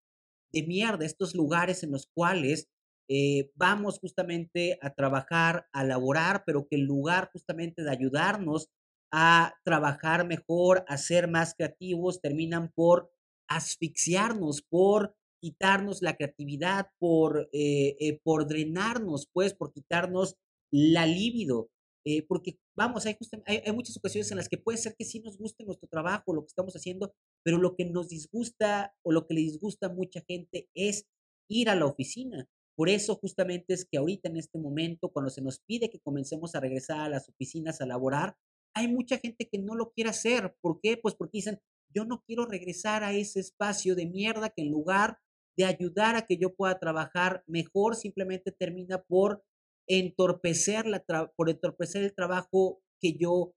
de 0.54 0.64
mierda, 0.64 1.06
estos 1.06 1.36
lugares 1.36 1.84
en 1.84 1.92
los 1.92 2.08
cuales 2.14 2.68
eh, 3.10 3.52
vamos 3.56 4.00
justamente 4.00 4.78
a 4.82 4.94
trabajar, 4.94 5.68
a 5.74 5.84
laborar, 5.84 6.44
pero 6.46 6.68
que 6.70 6.76
en 6.78 6.86
lugar 6.86 7.30
justamente 7.32 7.84
de 7.84 7.92
ayudarnos 7.92 8.70
a 9.12 9.56
trabajar 9.64 10.28
mejor, 10.28 10.84
a 10.88 10.98
ser 10.98 11.28
más 11.28 11.54
creativos, 11.56 12.22
terminan 12.22 12.72
por 12.74 13.12
asfixiarnos, 13.48 14.62
por 14.62 15.16
quitarnos 15.42 16.02
la 16.02 16.16
creatividad, 16.16 16.88
por, 17.00 17.50
eh, 17.54 17.96
eh, 18.00 18.20
por 18.24 18.48
drenarnos, 18.48 19.28
pues, 19.32 19.54
por 19.54 19.72
quitarnos 19.72 20.36
la 20.72 21.06
libido. 21.06 21.70
Eh, 22.06 22.26
porque, 22.26 22.58
vamos, 22.76 23.06
hay, 23.06 23.18
hay, 23.46 23.72
muchas 23.74 23.98
ocasiones 23.98 24.32
en 24.32 24.38
las 24.38 24.48
que 24.48 24.58
puede 24.58 24.78
ser 24.78 24.96
que 24.98 25.04
sí 25.04 25.20
nos 25.20 25.38
guste 25.38 25.66
nuestro 25.66 25.90
trabajo, 25.90 26.34
lo 26.34 26.42
que 26.42 26.48
estamos 26.48 26.74
haciendo, 26.74 27.14
pero 27.44 27.58
lo 27.58 27.76
que 27.76 27.86
nos 27.86 28.08
disgusta 28.08 28.94
o 29.04 29.12
lo 29.12 29.28
que 29.28 29.34
le 29.34 29.42
disgusta 29.42 29.88
a 29.88 29.94
mucha 29.94 30.22
gente 30.26 30.70
es 30.74 31.06
ir 31.50 31.70
a 31.70 31.76
la 31.76 31.86
oficina. 31.86 32.48
Por 32.78 32.90
eso 32.90 33.16
justamente 33.16 33.74
es 33.74 33.86
que 33.86 33.98
ahorita 33.98 34.30
en 34.30 34.38
este 34.38 34.60
momento, 34.60 35.10
cuando 35.10 35.32
se 35.32 35.42
nos 35.42 35.60
pide 35.60 35.90
que 35.90 36.00
comencemos 36.00 36.56
a 36.56 36.60
regresar 36.60 37.00
a 37.02 37.10
las 37.10 37.28
oficinas 37.28 37.82
a 37.82 37.86
laborar, 37.86 38.38
hay 38.78 38.88
mucha 38.88 39.18
gente 39.18 39.50
que 39.50 39.58
no 39.58 39.76
lo 39.76 39.92
quiere 39.92 40.12
hacer. 40.12 40.56
¿Por 40.62 40.80
qué? 40.82 40.98
Pues 40.98 41.16
porque 41.16 41.40
dicen, 41.40 41.60
yo 41.94 42.06
no 42.06 42.24
quiero 42.26 42.46
regresar 42.46 43.04
a 43.04 43.14
ese 43.14 43.40
espacio 43.40 43.96
de 43.96 44.06
mierda 44.06 44.50
que 44.50 44.62
en 44.62 44.72
lugar 44.72 45.20
de 45.58 45.66
ayudar 45.66 46.16
a 46.16 46.26
que 46.28 46.38
yo 46.38 46.54
pueda 46.56 46.78
trabajar 46.80 47.44
mejor, 47.48 47.96
simplemente 47.96 48.52
termina 48.52 49.02
por 49.02 49.44
entorpecer, 49.88 50.86
la 50.86 51.04
por 51.36 51.50
entorpecer 51.50 52.04
el 52.04 52.14
trabajo 52.14 52.82
que 53.02 53.14
yo 53.14 53.56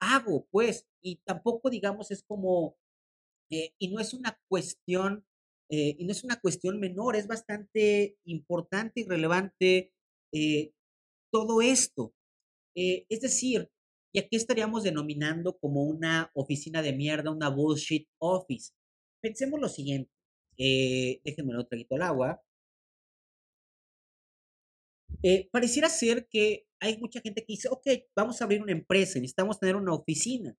hago, 0.00 0.46
pues, 0.50 0.86
y 1.02 1.16
tampoco, 1.24 1.70
digamos, 1.70 2.10
es 2.12 2.22
como, 2.22 2.76
eh, 3.50 3.72
y 3.78 3.88
no 3.88 4.00
es 4.00 4.14
una 4.14 4.38
cuestión, 4.48 5.26
eh, 5.70 5.96
y 5.98 6.04
no 6.04 6.12
es 6.12 6.22
una 6.22 6.40
cuestión 6.40 6.78
menor, 6.78 7.16
es 7.16 7.26
bastante 7.26 8.16
importante 8.24 9.00
y 9.00 9.04
relevante 9.04 9.92
eh, 10.32 10.72
todo 11.32 11.62
esto. 11.62 12.12
es 12.74 13.20
decir, 13.20 13.70
y 14.16 14.18
aquí 14.18 14.36
estaríamos 14.36 14.82
denominando 14.82 15.58
como 15.58 15.84
una 15.84 16.30
oficina 16.32 16.80
de 16.80 16.94
mierda, 16.94 17.30
una 17.30 17.50
bullshit 17.50 18.08
office. 18.16 18.72
Pensemos 19.20 19.60
lo 19.60 19.68
siguiente, 19.68 20.10
déjenme 20.56 21.54
un 21.54 21.68
traguito 21.68 21.96
al 21.96 22.02
agua. 22.02 22.42
Eh, 25.22 25.50
pareciera 25.52 25.90
ser 25.90 26.26
que 26.30 26.66
hay 26.80 26.96
mucha 26.96 27.20
gente 27.20 27.42
que 27.42 27.52
dice, 27.52 27.68
ok, 27.68 27.86
vamos 28.16 28.40
a 28.40 28.44
abrir 28.44 28.62
una 28.62 28.72
empresa, 28.72 29.18
necesitamos 29.18 29.60
tener 29.60 29.76
una 29.76 29.92
oficina. 29.92 30.56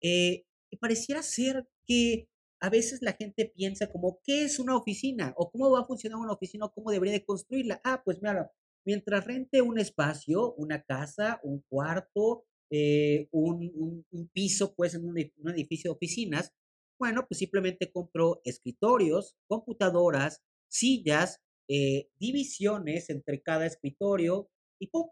Eh, 0.00 0.46
y 0.70 0.76
pareciera 0.78 1.22
ser 1.22 1.68
que 1.86 2.30
a 2.58 2.70
veces 2.70 3.02
la 3.02 3.12
gente 3.12 3.52
piensa 3.54 3.92
como, 3.92 4.18
¿qué 4.24 4.44
es 4.44 4.58
una 4.58 4.78
oficina? 4.78 5.34
¿O 5.36 5.50
cómo 5.50 5.70
va 5.70 5.80
a 5.80 5.84
funcionar 5.84 6.18
una 6.18 6.32
oficina? 6.32 6.64
¿O 6.64 6.72
cómo 6.72 6.90
debería 6.90 7.12
de 7.12 7.26
construirla? 7.26 7.82
Ah, 7.84 8.00
pues 8.02 8.22
mira, 8.22 8.50
mientras 8.86 9.26
rente 9.26 9.60
un 9.60 9.78
espacio, 9.78 10.54
una 10.54 10.82
casa, 10.82 11.38
un 11.42 11.62
cuarto, 11.68 12.46
eh, 12.74 13.28
un, 13.32 14.06
piso, 14.32 14.74
pues 14.74 14.94
en 14.94 15.04
un, 15.04 15.18
edificio 15.18 15.90
de 15.90 15.94
oficinas, 15.94 16.54
bueno, 16.98 17.26
pues 17.28 17.38
simplemente 17.38 17.92
compro 17.92 18.40
escritorios, 18.44 19.36
computadoras, 19.46 20.42
sillas, 20.70 21.42
eh, 21.68 22.08
divisiones 22.18 23.10
entre 23.10 23.42
cada 23.42 23.66
escritorio 23.66 24.48
y 24.80 24.86
¡pum! 24.86 25.10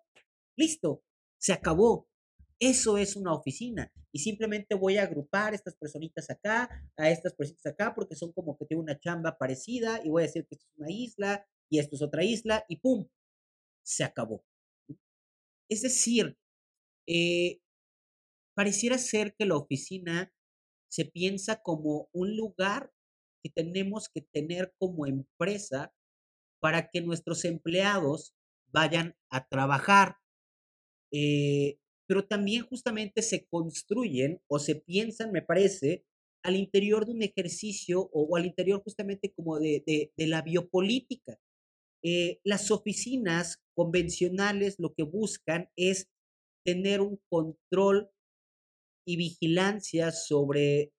Listo, 0.56 1.04
se 1.38 1.52
acabó. 1.52 2.08
Eso 2.58 2.96
es 2.96 3.14
una 3.14 3.34
oficina. 3.34 3.92
Y 4.10 4.20
simplemente 4.20 4.74
voy 4.74 4.96
a 4.96 5.02
agrupar 5.02 5.52
estas 5.52 5.76
personitas 5.76 6.30
acá, 6.30 6.68
a 6.96 7.10
estas 7.10 7.34
personitas 7.34 7.66
acá, 7.66 7.94
porque 7.94 8.16
son 8.16 8.32
como 8.32 8.56
que 8.56 8.64
tengo 8.64 8.82
una 8.82 8.98
chamba 8.98 9.36
parecida 9.36 10.00
y 10.02 10.08
voy 10.08 10.22
a 10.22 10.26
decir 10.26 10.46
que 10.46 10.54
esto 10.54 10.66
es 10.66 10.78
una 10.78 10.90
isla 10.90 11.46
y 11.70 11.78
esto 11.78 11.96
es 11.96 12.02
otra 12.02 12.24
isla 12.24 12.64
y 12.68 12.76
¡pum! 12.76 13.06
Se 13.82 14.02
acabó. 14.02 14.44
Es 15.68 15.82
decir, 15.82 16.38
eh, 17.06 17.60
pareciera 18.54 18.98
ser 18.98 19.34
que 19.38 19.46
la 19.46 19.56
oficina 19.56 20.32
se 20.90 21.04
piensa 21.04 21.62
como 21.62 22.08
un 22.12 22.36
lugar 22.36 22.92
que 23.42 23.50
tenemos 23.50 24.08
que 24.08 24.22
tener 24.22 24.74
como 24.78 25.06
empresa 25.06 25.94
para 26.60 26.90
que 26.90 27.00
nuestros 27.00 27.44
empleados 27.44 28.34
vayan 28.72 29.16
a 29.30 29.46
trabajar. 29.48 30.16
Eh, 31.12 31.78
pero 32.06 32.26
también 32.26 32.66
justamente 32.66 33.22
se 33.22 33.46
construyen 33.46 34.42
o 34.48 34.58
se 34.58 34.76
piensan, 34.76 35.32
me 35.32 35.42
parece, 35.42 36.04
al 36.42 36.56
interior 36.56 37.06
de 37.06 37.12
un 37.12 37.22
ejercicio 37.22 38.10
o, 38.12 38.36
al 38.36 38.46
interior 38.46 38.82
justamente 38.82 39.32
como 39.32 39.58
de, 39.58 40.12
la 40.16 40.42
biopolítica. 40.42 41.38
Eh, 42.02 42.40
las 42.44 42.70
oficinas 42.70 43.62
convencionales 43.74 44.76
lo 44.78 44.94
que 44.94 45.02
buscan 45.02 45.70
es 45.76 46.08
tener 46.64 47.00
un 47.00 47.20
control 47.28 48.10
y 49.06 49.16
vigilancia 49.16 50.12
sobre 50.12 50.92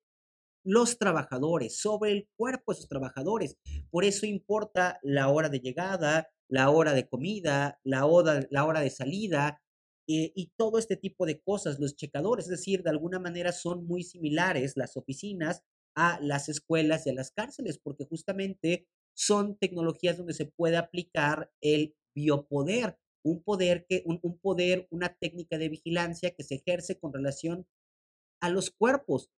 los 0.63 0.97
trabajadores, 0.97 1.79
sobre 1.79 2.11
el 2.11 2.29
cuerpo 2.37 2.71
de 2.71 2.77
esos 2.77 2.89
trabajadores. 2.89 3.57
Por 3.89 4.05
eso 4.05 4.25
importa 4.25 4.99
la 5.01 5.29
hora 5.29 5.49
de 5.49 5.59
llegada, 5.59 6.29
la 6.49 6.69
hora 6.69 6.93
de 6.93 7.07
comida, 7.07 7.79
la 7.83 8.05
hora, 8.05 8.45
la 8.49 8.65
hora 8.65 8.81
de 8.81 8.89
salida 8.89 9.61
eh, 10.07 10.31
y 10.35 10.51
todo 10.57 10.77
este 10.77 10.97
tipo 10.97 11.25
de 11.25 11.41
cosas. 11.41 11.79
Los 11.79 11.95
checadores, 11.95 12.45
es 12.45 12.51
decir, 12.51 12.83
de 12.83 12.89
alguna 12.89 13.19
manera 13.19 13.51
son 13.51 13.85
muy 13.85 14.03
similares 14.03 14.73
las 14.75 14.97
oficinas 14.97 15.63
a 15.95 16.19
las 16.21 16.49
escuelas 16.49 17.05
y 17.05 17.09
a 17.09 17.13
las 17.13 17.31
cárceles, 17.31 17.79
porque 17.79 18.05
justamente 18.05 18.87
son 19.13 19.57
tecnologías 19.57 20.17
donde 20.17 20.33
se 20.33 20.45
puede 20.45 20.77
aplicar 20.77 21.51
el 21.61 21.95
biopoder, 22.15 22.97
un 23.23 23.43
poder 23.43 23.85
que 23.87 24.03
un, 24.05 24.19
un 24.23 24.37
poder, 24.39 24.87
una 24.91 25.15
técnica 25.15 25.57
de 25.57 25.69
vigilancia 25.69 26.31
que 26.31 26.43
se 26.43 26.55
ejerce 26.55 26.99
con 26.99 27.13
relación 27.13 27.67
a 28.41 28.49
los 28.49 28.71
cuerpos 28.71 29.31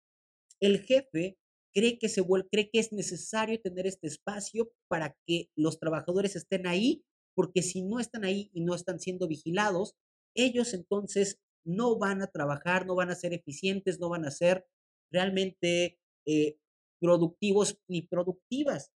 el 0.64 0.80
jefe 0.80 1.38
cree 1.74 2.00
que, 2.00 2.08
se 2.08 2.24
cree 2.50 2.70
que 2.70 2.80
es 2.80 2.94
necesario 2.94 3.60
tener 3.60 3.86
este 3.86 4.08
espacio 4.08 4.72
para 4.88 5.18
que 5.28 5.50
los 5.58 5.78
trabajadores 5.78 6.38
estén 6.38 6.68
ahí, 6.68 7.04
porque 7.36 7.62
si 7.62 7.82
no 7.82 8.00
están 8.00 8.24
ahí 8.24 8.50
y 8.54 8.62
no 8.62 8.74
están 8.74 9.00
siendo 9.02 9.28
vigilados, 9.28 9.96
ellos 10.36 10.74
entonces 10.74 11.42
no 11.66 11.98
van 11.98 12.22
a 12.22 12.28
trabajar, 12.28 12.86
no 12.86 12.96
van 12.96 13.10
a 13.10 13.16
ser 13.16 13.34
eficientes, 13.34 14.00
no 14.00 14.08
van 14.08 14.24
a 14.26 14.32
ser 14.32 14.66
realmente 15.12 16.00
eh, 16.26 16.58
productivos 17.02 17.78
ni 17.90 18.04
productivas. 18.04 18.94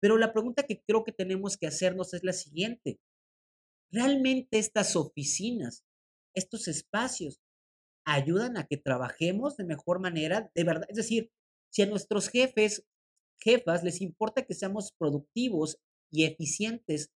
Pero 0.00 0.16
la 0.16 0.32
pregunta 0.32 0.64
que 0.64 0.82
creo 0.82 1.04
que 1.04 1.12
tenemos 1.12 1.56
que 1.56 1.68
hacernos 1.68 2.14
es 2.14 2.24
la 2.24 2.32
siguiente. 2.32 2.98
¿Realmente 3.90 4.58
estas 4.58 4.96
oficinas, 4.96 5.84
estos 6.34 6.68
espacios, 6.68 7.40
ayudan 8.08 8.56
a 8.56 8.66
que 8.66 8.78
trabajemos 8.78 9.56
de 9.56 9.64
mejor 9.64 10.00
manera, 10.00 10.50
de 10.54 10.64
verdad. 10.64 10.86
Es 10.88 10.96
decir, 10.96 11.30
si 11.70 11.82
a 11.82 11.86
nuestros 11.86 12.28
jefes, 12.28 12.86
jefas, 13.38 13.84
les 13.84 14.00
importa 14.00 14.46
que 14.46 14.54
seamos 14.54 14.92
productivos 14.98 15.78
y 16.10 16.24
eficientes, 16.24 17.10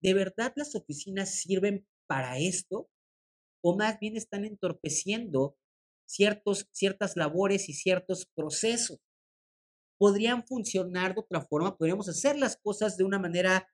¿de 0.00 0.14
verdad 0.14 0.52
las 0.54 0.76
oficinas 0.76 1.34
sirven 1.34 1.86
para 2.06 2.38
esto? 2.38 2.88
¿O 3.62 3.76
más 3.76 3.98
bien 3.98 4.16
están 4.16 4.44
entorpeciendo 4.44 5.56
ciertos, 6.06 6.68
ciertas 6.70 7.16
labores 7.16 7.68
y 7.68 7.72
ciertos 7.72 8.26
procesos? 8.36 9.00
Podrían 9.98 10.46
funcionar 10.46 11.14
de 11.14 11.20
otra 11.20 11.40
forma, 11.40 11.76
podríamos 11.76 12.08
hacer 12.08 12.38
las 12.38 12.56
cosas 12.56 12.96
de 12.96 13.02
una 13.02 13.18
manera 13.18 13.68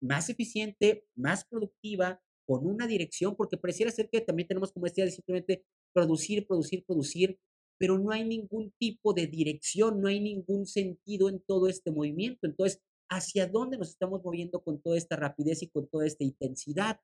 más 0.00 0.28
eficiente, 0.30 1.04
más 1.14 1.44
productiva, 1.44 2.20
con 2.46 2.66
una 2.66 2.88
dirección, 2.88 3.36
porque 3.36 3.56
pareciera 3.56 3.92
ser 3.92 4.10
que 4.10 4.20
también 4.20 4.48
tenemos 4.48 4.72
como 4.72 4.86
decía, 4.86 5.08
simplemente 5.08 5.64
producir, 5.92 6.46
producir, 6.46 6.84
producir, 6.84 7.38
pero 7.78 7.96
no 7.96 8.10
hay 8.10 8.24
ningún 8.24 8.72
tipo 8.78 9.14
de 9.14 9.26
dirección, 9.26 10.00
no 10.00 10.08
hay 10.08 10.20
ningún 10.20 10.66
sentido 10.66 11.28
en 11.28 11.40
todo 11.40 11.68
este 11.68 11.90
movimiento. 11.92 12.46
Entonces, 12.46 12.82
¿hacia 13.08 13.46
dónde 13.46 13.78
nos 13.78 13.90
estamos 13.90 14.22
moviendo 14.24 14.62
con 14.62 14.82
toda 14.82 14.98
esta 14.98 15.16
rapidez 15.16 15.62
y 15.62 15.68
con 15.68 15.88
toda 15.88 16.06
esta 16.06 16.24
intensidad? 16.24 17.00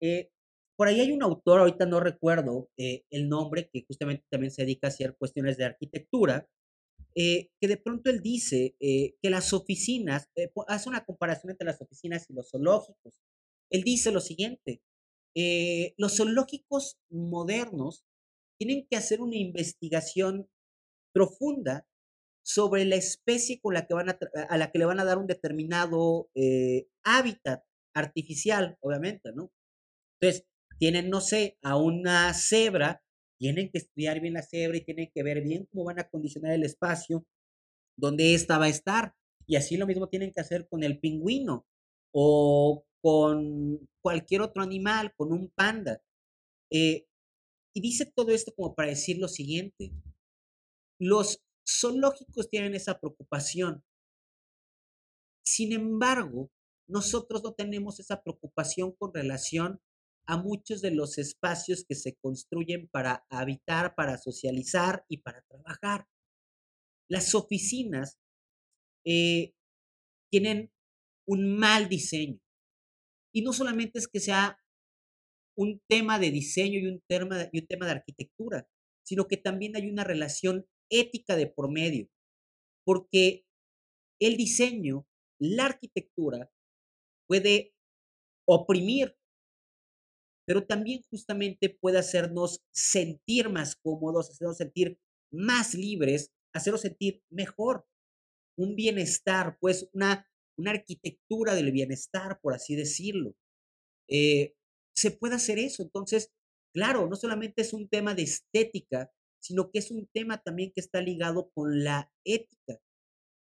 Eh, 0.00 0.30
por 0.76 0.88
ahí 0.88 1.00
hay 1.00 1.12
un 1.12 1.22
autor, 1.22 1.60
ahorita 1.60 1.86
no 1.86 1.98
recuerdo 1.98 2.68
eh, 2.76 3.04
el 3.10 3.28
nombre, 3.28 3.70
que 3.72 3.84
justamente 3.86 4.26
también 4.30 4.50
se 4.50 4.62
dedica 4.62 4.88
a 4.88 4.90
hacer 4.90 5.16
cuestiones 5.16 5.56
de 5.56 5.64
arquitectura, 5.64 6.46
eh, 7.16 7.48
que 7.60 7.68
de 7.68 7.76
pronto 7.78 8.10
él 8.10 8.20
dice 8.20 8.76
que 8.78 9.30
las 9.30 9.52
oficinas, 9.52 10.28
hace 10.68 10.88
una 10.88 11.04
comparación 11.04 11.50
entre 11.50 11.66
las 11.66 11.80
oficinas 11.80 12.26
y 12.28 12.34
los 12.34 12.50
zoológicos. 12.50 13.14
Él 13.70 13.82
dice 13.82 14.12
lo 14.12 14.20
siguiente, 14.20 14.82
eh, 15.38 15.92
los 15.98 16.16
zoológicos 16.16 16.98
modernos 17.10 18.06
tienen 18.58 18.86
que 18.88 18.96
hacer 18.96 19.20
una 19.20 19.36
investigación 19.36 20.48
profunda 21.12 21.86
sobre 22.42 22.86
la 22.86 22.96
especie 22.96 23.60
con 23.60 23.74
la 23.74 23.86
que 23.86 23.92
van 23.92 24.08
a, 24.08 24.18
a 24.48 24.56
la 24.56 24.70
que 24.70 24.78
le 24.78 24.86
van 24.86 24.98
a 24.98 25.04
dar 25.04 25.18
un 25.18 25.26
determinado 25.26 26.30
eh, 26.34 26.88
hábitat 27.04 27.64
artificial, 27.94 28.78
obviamente, 28.80 29.32
¿no? 29.34 29.52
Entonces, 30.20 30.46
tienen, 30.78 31.10
no 31.10 31.20
sé, 31.20 31.58
a 31.62 31.76
una 31.76 32.32
cebra 32.32 33.02
tienen 33.38 33.70
que 33.70 33.78
estudiar 33.78 34.20
bien 34.20 34.34
la 34.34 34.42
cebra 34.42 34.76
y 34.76 34.84
tienen 34.84 35.10
que 35.12 35.22
ver 35.22 35.42
bien 35.42 35.66
cómo 35.70 35.84
van 35.84 35.98
a 36.00 36.08
condicionar 36.08 36.52
el 36.52 36.64
espacio 36.64 37.24
donde 37.96 38.34
ésta 38.34 38.58
va 38.58 38.66
a 38.66 38.70
estar. 38.70 39.14
Y 39.46 39.56
así 39.56 39.76
lo 39.76 39.86
mismo 39.86 40.08
tienen 40.08 40.32
que 40.32 40.40
hacer 40.40 40.68
con 40.68 40.82
el 40.82 40.98
pingüino 40.98 41.66
o 42.12 42.84
con 43.00 43.88
cualquier 44.02 44.42
otro 44.42 44.62
animal, 44.62 45.12
con 45.16 45.32
un 45.32 45.50
panda. 45.50 46.00
Eh, 46.70 47.06
y 47.74 47.80
dice 47.80 48.06
todo 48.06 48.32
esto 48.32 48.52
como 48.54 48.74
para 48.74 48.88
decir 48.88 49.18
lo 49.18 49.28
siguiente. 49.28 49.92
Los 50.98 51.40
zoológicos 51.68 52.48
tienen 52.48 52.74
esa 52.74 52.98
preocupación. 52.98 53.84
Sin 55.44 55.72
embargo, 55.72 56.50
nosotros 56.88 57.42
no 57.44 57.52
tenemos 57.52 58.00
esa 58.00 58.22
preocupación 58.22 58.92
con 58.92 59.12
relación 59.12 59.80
a 60.28 60.36
muchos 60.36 60.80
de 60.82 60.90
los 60.90 61.18
espacios 61.18 61.84
que 61.88 61.94
se 61.94 62.16
construyen 62.16 62.88
para 62.88 63.24
habitar, 63.30 63.94
para 63.94 64.18
socializar 64.18 65.04
y 65.08 65.18
para 65.18 65.42
trabajar. 65.42 66.06
Las 67.08 67.34
oficinas 67.34 68.18
eh, 69.04 69.54
tienen 70.30 70.72
un 71.28 71.56
mal 71.56 71.88
diseño. 71.88 72.40
Y 73.32 73.42
no 73.42 73.52
solamente 73.52 73.98
es 73.98 74.08
que 74.08 74.20
sea 74.20 74.58
un 75.56 75.80
tema 75.88 76.18
de 76.18 76.30
diseño 76.30 76.78
y 76.78 76.86
un 76.86 77.02
tema 77.08 77.38
de, 77.38 77.50
y 77.52 77.60
un 77.60 77.66
tema 77.66 77.86
de 77.86 77.92
arquitectura, 77.92 78.68
sino 79.04 79.26
que 79.26 79.36
también 79.36 79.76
hay 79.76 79.88
una 79.88 80.04
relación 80.04 80.66
ética 80.90 81.36
de 81.36 81.46
por 81.46 81.70
medio, 81.70 82.08
porque 82.84 83.44
el 84.20 84.36
diseño, 84.36 85.06
la 85.38 85.66
arquitectura, 85.66 86.50
puede 87.28 87.74
oprimir, 88.46 89.15
pero 90.46 90.64
también 90.64 91.02
justamente 91.10 91.68
puede 91.68 91.98
hacernos 91.98 92.64
sentir 92.72 93.50
más 93.50 93.76
cómodos, 93.76 94.30
hacernos 94.30 94.56
sentir 94.56 94.98
más 95.32 95.74
libres, 95.74 96.32
hacernos 96.54 96.82
sentir 96.82 97.22
mejor, 97.30 97.84
un 98.56 98.76
bienestar, 98.76 99.58
pues 99.60 99.90
una, 99.92 100.26
una 100.56 100.70
arquitectura 100.70 101.54
del 101.54 101.72
bienestar, 101.72 102.38
por 102.40 102.54
así 102.54 102.76
decirlo. 102.76 103.34
Eh, 104.08 104.54
se 104.94 105.10
puede 105.10 105.34
hacer 105.34 105.58
eso. 105.58 105.82
Entonces, 105.82 106.32
claro, 106.72 107.08
no 107.08 107.16
solamente 107.16 107.62
es 107.62 107.72
un 107.72 107.88
tema 107.88 108.14
de 108.14 108.22
estética, 108.22 109.10
sino 109.42 109.70
que 109.70 109.80
es 109.80 109.90
un 109.90 110.06
tema 110.12 110.38
también 110.38 110.72
que 110.72 110.80
está 110.80 111.00
ligado 111.00 111.50
con 111.50 111.84
la 111.84 112.10
ética. 112.24 112.80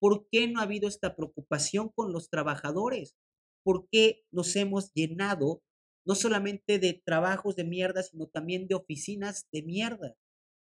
¿Por 0.01 0.29
qué 0.31 0.49
no 0.49 0.61
ha 0.61 0.65
habido 0.65 0.89
esta 0.89 1.17
preocupación 1.17 1.89
con 1.89 2.13
los 2.13 2.31
trabajadores? 2.31 3.17
¿Por 3.65 3.89
qué 3.91 4.23
nos 4.31 4.55
hemos 4.57 4.93
llenado 4.95 5.63
no 6.11 6.17
solamente 6.17 6.81
de 6.81 6.95
trabajos 6.95 7.55
de 7.55 7.63
mierda, 7.63 8.03
sino 8.03 8.27
también 8.27 8.67
de 8.67 8.75
oficinas 8.75 9.47
de 9.53 9.63
mierda? 9.63 10.17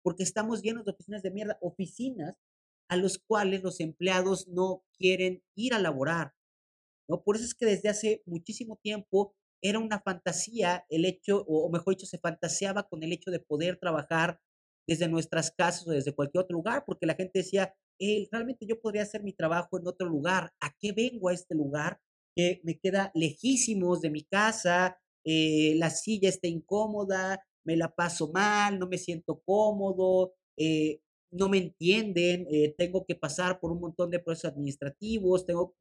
Porque 0.04 0.22
estamos 0.22 0.62
llenos 0.62 0.86
de 0.86 0.92
oficinas 0.92 1.24
de 1.24 1.32
mierda, 1.32 1.58
oficinas 1.60 2.38
a 2.88 2.98
los 2.98 3.18
cuales 3.18 3.64
los 3.64 3.80
empleados 3.80 4.48
no 4.48 4.84
quieren 4.96 5.42
ir 5.56 5.74
a 5.74 5.80
laborar. 5.80 6.36
¿no? 7.10 7.24
Por 7.24 7.36
eso 7.36 7.46
es 7.46 7.56
que 7.56 7.66
desde 7.66 7.90
hace 7.90 8.22
muchísimo 8.28 8.78
tiempo 8.84 9.34
era 9.64 9.80
una 9.80 10.00
fantasía 10.00 10.86
el 10.88 11.04
hecho, 11.04 11.44
o 11.48 11.68
mejor 11.72 11.96
dicho, 11.96 12.06
se 12.06 12.20
fantaseaba 12.20 12.88
con 12.88 13.02
el 13.02 13.12
hecho 13.12 13.32
de 13.32 13.40
poder 13.40 13.80
trabajar 13.80 14.40
desde 14.88 15.08
nuestras 15.08 15.50
casas 15.50 15.88
o 15.88 15.92
desde 15.92 16.14
cualquier 16.14 16.44
otro 16.44 16.56
lugar, 16.56 16.84
porque 16.86 17.08
la 17.08 17.16
gente 17.16 17.40
decía, 17.40 17.74
realmente 18.32 18.68
yo 18.68 18.80
podría 18.80 19.02
hacer 19.02 19.24
mi 19.24 19.34
trabajo 19.34 19.80
en 19.80 19.88
otro 19.88 20.08
lugar, 20.08 20.54
¿a 20.60 20.76
qué 20.80 20.92
vengo 20.92 21.30
a 21.30 21.34
este 21.34 21.56
lugar 21.56 22.00
que 22.36 22.62
me 22.64 22.78
queda 22.78 23.12
lejísimos 23.16 24.02
de 24.02 24.12
mi 24.12 24.24
casa, 24.26 25.00
eh, 25.24 25.76
la 25.78 25.90
silla 25.90 26.30
está 26.30 26.48
incómoda, 26.48 27.44
me 27.66 27.78
la 27.78 27.94
paso 27.94 28.32
mal, 28.32 28.80
no 28.80 28.88
me 28.88 28.98
siento 28.98 29.42
cómodo, 29.46 30.34
eh, 30.58 31.00
no 31.32 31.50
me 31.50 31.58
entienden, 31.58 32.46
eh, 32.50 32.76
tengo 32.78 33.06
que 33.06 33.16
pasar 33.16 33.60
por 33.60 33.72
un 33.72 33.80
montón 33.80 34.10
de 34.12 34.20
procesos 34.20 34.52
administrativos, 34.52 35.46
tengo, 35.46 35.76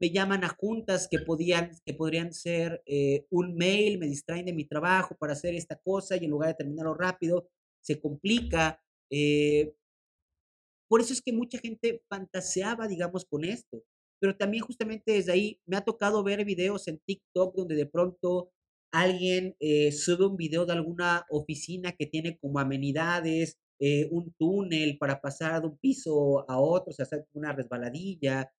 me 0.00 0.10
llaman 0.10 0.44
a 0.44 0.48
juntas 0.48 1.08
que, 1.10 1.18
podían, 1.20 1.70
que 1.84 1.94
podrían 1.94 2.32
ser 2.32 2.82
un 3.30 3.56
mail, 3.56 3.98
me 3.98 4.06
distraen 4.06 4.44
de 4.46 4.52
mi 4.52 4.64
trabajo 4.64 5.16
para 5.18 5.32
hacer 5.32 5.54
esta 5.54 5.76
cosa 5.76 6.16
y 6.16 6.24
en 6.26 6.30
lugar 6.30 6.50
de 6.50 6.54
terminarlo 6.54 6.94
rápido, 6.94 7.48
se 7.80 7.98
complica. 7.98 8.80
Por 10.88 11.00
eso 11.00 11.12
es 11.12 11.22
que 11.22 11.32
mucha 11.32 11.58
gente 11.58 12.02
fantaseaba, 12.08 12.86
digamos, 12.86 13.24
con 13.24 13.44
esto. 13.44 13.82
Pero 14.20 14.36
también 14.36 14.64
justamente 14.64 15.12
desde 15.12 15.32
ahí 15.32 15.60
me 15.66 15.76
ha 15.76 15.84
tocado 15.84 16.22
ver 16.22 16.44
videos 16.44 16.88
en 16.88 16.98
TikTok 16.98 17.54
donde 17.54 17.74
de 17.74 17.86
pronto 17.86 18.52
alguien 19.02 19.56
eh, 19.60 19.92
sube 19.92 20.26
un 20.26 20.36
video 20.36 20.66
de 20.66 20.72
alguna 20.72 21.26
oficina 21.30 21.92
que 21.92 22.06
tiene 22.06 22.38
como 22.38 22.58
amenidades, 22.58 23.58
eh, 23.78 24.08
un 24.10 24.32
túnel 24.38 24.98
para 24.98 25.20
pasar 25.20 25.60
de 25.60 25.68
un 25.68 25.78
piso 25.78 26.48
a 26.50 26.58
otro, 26.60 26.90
o 26.90 26.92
sea, 26.92 27.06
una 27.34 27.52
resbaladilla, 27.52 28.50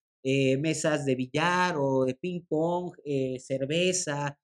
mesas 0.60 1.06
de 1.06 1.16
billar 1.16 1.76
o 1.78 2.04
de 2.04 2.14
ping 2.16 2.42
pong, 2.50 2.92
cerveza, 3.40 4.38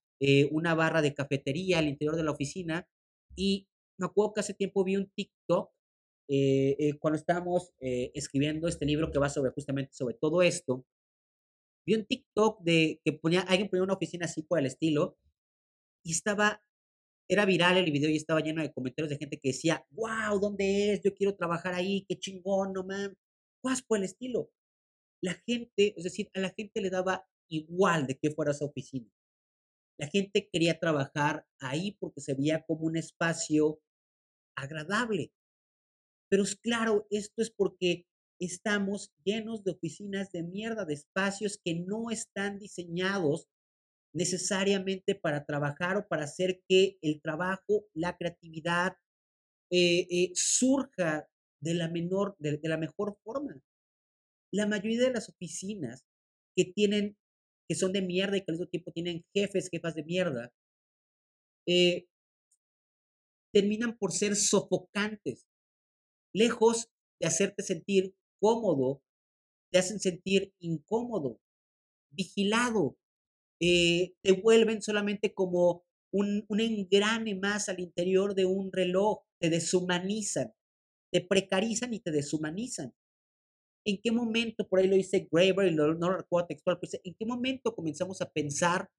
una 0.51 0.75
barra 0.75 1.01
de 1.01 1.13
cafetería 1.13 1.79
al 1.79 1.89
interior 1.89 2.15
de 2.15 2.23
la 2.23 2.31
oficina. 2.31 2.87
Y 3.35 3.67
me 3.97 4.05
acuerdo 4.05 4.33
que 4.33 4.39
hace 4.41 4.53
tiempo 4.53 4.83
vi 4.85 4.95
un 4.95 5.09
TikTok 5.13 5.69
eh, 6.29 6.75
eh, 6.79 6.97
cuando 6.99 7.17
estábamos 7.17 7.73
eh, 7.79 8.11
escribiendo 8.15 8.67
este 8.67 8.85
libro 8.85 9.11
que 9.11 9.19
va 9.19 9.29
sobre 9.29 9.51
justamente 9.51 9.93
sobre 9.93 10.15
todo 10.15 10.41
esto. 10.41 10.85
Vi 11.85 11.95
un 11.95 12.05
TikTok 12.05 12.61
de 12.63 13.01
que 13.03 13.13
ponía, 13.13 13.41
alguien 13.41 13.69
ponía 13.69 13.83
una 13.83 13.93
oficina 13.93 14.25
así 14.25 14.41
por 14.41 14.59
el 14.59 14.65
estilo 14.65 15.17
y 16.03 16.11
estaba, 16.11 16.61
era 17.29 17.45
viral 17.45 17.77
el 17.77 17.91
video 17.91 18.09
y 18.09 18.17
estaba 18.17 18.41
lleno 18.41 18.61
de 18.61 18.73
comentarios 18.73 19.09
de 19.09 19.17
gente 19.17 19.39
que 19.39 19.49
decía, 19.49 19.85
wow, 19.91 20.39
¿dónde 20.39 20.93
es? 20.93 21.01
Yo 21.01 21.13
quiero 21.13 21.35
trabajar 21.35 21.73
ahí, 21.73 22.05
qué 22.07 22.19
chingón, 22.19 22.73
no 22.73 22.83
mames, 22.83 23.17
cosas 23.61 23.81
por 23.81 23.97
el 23.97 24.03
estilo. 24.03 24.51
La 25.21 25.33
gente, 25.47 25.93
es 25.97 26.03
decir, 26.03 26.29
a 26.33 26.39
la 26.39 26.49
gente 26.49 26.81
le 26.81 26.89
daba 26.89 27.25
igual 27.49 28.07
de 28.07 28.17
que 28.17 28.31
fuera 28.31 28.51
esa 28.51 28.65
oficina. 28.65 29.09
La 29.97 30.07
gente 30.07 30.49
quería 30.51 30.79
trabajar 30.79 31.45
ahí 31.59 31.95
porque 31.99 32.19
se 32.19 32.33
veía 32.33 32.63
como 32.63 32.85
un 32.85 32.97
espacio 32.97 33.79
agradable. 34.57 35.31
Pero 36.29 36.43
es 36.43 36.55
claro, 36.55 37.07
esto 37.09 37.41
es 37.41 37.51
porque 37.51 38.05
estamos 38.39 39.13
llenos 39.23 39.63
de 39.63 39.71
oficinas 39.71 40.31
de 40.31 40.43
mierda, 40.43 40.85
de 40.85 40.95
espacios 40.95 41.59
que 41.63 41.75
no 41.75 42.09
están 42.09 42.57
diseñados 42.57 43.47
necesariamente 44.13 45.15
para 45.15 45.45
trabajar 45.45 45.97
o 45.97 46.07
para 46.07 46.25
hacer 46.25 46.61
que 46.67 46.97
el 47.01 47.21
trabajo, 47.21 47.85
la 47.93 48.15
creatividad 48.17 48.97
eh, 49.71 50.07
eh, 50.09 50.31
surja 50.35 51.27
de 51.59 51.73
la, 51.73 51.89
menor, 51.89 52.35
de 52.39 52.59
la 52.63 52.77
mejor 52.77 53.17
forma. 53.23 53.59
La 54.51 54.67
mayoría 54.67 55.01
de 55.01 55.11
las 55.11 55.29
oficinas 55.29 56.05
que 56.55 56.65
tienen 56.65 57.17
que 57.67 57.75
son 57.75 57.93
de 57.93 58.01
mierda 58.01 58.37
y 58.37 58.41
que 58.41 58.51
al 58.51 58.55
mismo 58.55 58.67
tiempo 58.67 58.91
tienen 58.91 59.25
jefes, 59.33 59.69
jefas 59.69 59.95
de 59.95 60.03
mierda, 60.03 60.53
eh, 61.65 62.07
terminan 63.53 63.97
por 63.97 64.11
ser 64.11 64.35
sofocantes. 64.35 65.47
Lejos 66.33 66.89
de 67.19 67.27
hacerte 67.27 67.63
sentir 67.63 68.15
cómodo, 68.39 69.01
te 69.71 69.79
hacen 69.79 69.99
sentir 69.99 70.53
incómodo, 70.59 71.39
vigilado, 72.11 72.97
eh, 73.65 74.13
te 74.21 74.33
vuelven 74.33 74.81
solamente 74.81 75.33
como 75.33 75.85
un, 76.11 76.43
un 76.49 76.59
engrane 76.59 77.33
más 77.33 77.69
al 77.69 77.79
interior 77.79 78.35
de 78.35 78.43
un 78.43 78.73
reloj, 78.73 79.19
te 79.39 79.49
deshumanizan, 79.49 80.53
te 81.13 81.21
precarizan 81.21 81.93
y 81.93 82.01
te 82.01 82.11
deshumanizan. 82.11 82.93
¿En 83.85 84.01
qué 84.01 84.11
momento, 84.11 84.67
por 84.67 84.79
ahí 84.79 84.87
lo 84.87 84.97
dice 84.97 85.29
Graeber, 85.31 85.71
y 85.71 85.75
no, 85.75 85.87
lo 85.87 86.17
recuerdo 86.17 86.47
textual, 86.47 86.77
pero 86.81 86.91
¿en 87.05 87.15
qué 87.17 87.25
momento 87.25 87.73
comenzamos 87.73 88.21
a 88.21 88.29
pensar 88.29 88.89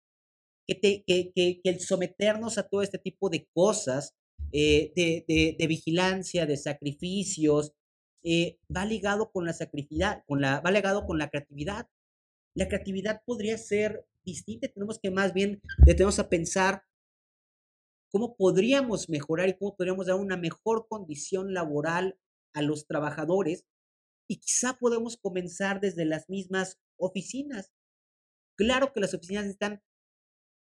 que, 0.67 0.81
que, 0.81 1.31
que, 1.35 1.61
el 1.65 1.81
someternos 1.81 2.57
a 2.57 2.67
todo 2.67 2.81
este 2.81 2.99
tipo 2.99 3.29
de 3.29 3.47
cosas, 3.53 4.15
eh, 4.51 4.93
de, 4.97 5.57
de, 5.59 5.67
vigilancia, 5.67 6.47
de 6.47 6.57
sacrificios, 6.57 7.75
eh, 8.23 8.59
va 8.75 8.87
ligado 8.87 9.31
con 9.31 9.45
la 9.45 9.55
con 10.27 10.41
la, 10.41 10.61
va 10.61 10.71
ligado 10.71 11.05
con 11.05 11.19
la 11.19 11.29
creatividad? 11.29 11.87
La 12.55 12.67
creatividad 12.67 13.21
podría 13.27 13.59
ser 13.59 14.07
distinta, 14.25 14.69
tenemos 14.69 14.99
que 14.99 15.11
más 15.11 15.33
bien 15.33 15.61
detenemos 15.87 16.19
a 16.19 16.29
pensar 16.29 16.85
cómo 18.11 18.37
podríamos 18.37 19.09
mejorar 19.09 19.49
y 19.49 19.57
cómo 19.57 19.77
podríamos 19.77 20.07
dar 20.07 20.17
una 20.17 20.37
mejor 20.37 20.87
condición 20.89 21.53
laboral 21.53 22.19
a 22.55 22.63
los 22.63 22.87
trabajadores 22.87 23.65
y 24.29 24.39
quizá 24.39 24.79
podemos 24.79 25.17
comenzar 25.17 25.81
desde 25.81 26.05
las 26.05 26.29
mismas 26.29 26.79
oficinas. 26.97 27.73
Claro 28.57 28.93
que 28.93 29.01
las 29.01 29.15
oficinas 29.15 29.45
necesitan 29.45 29.83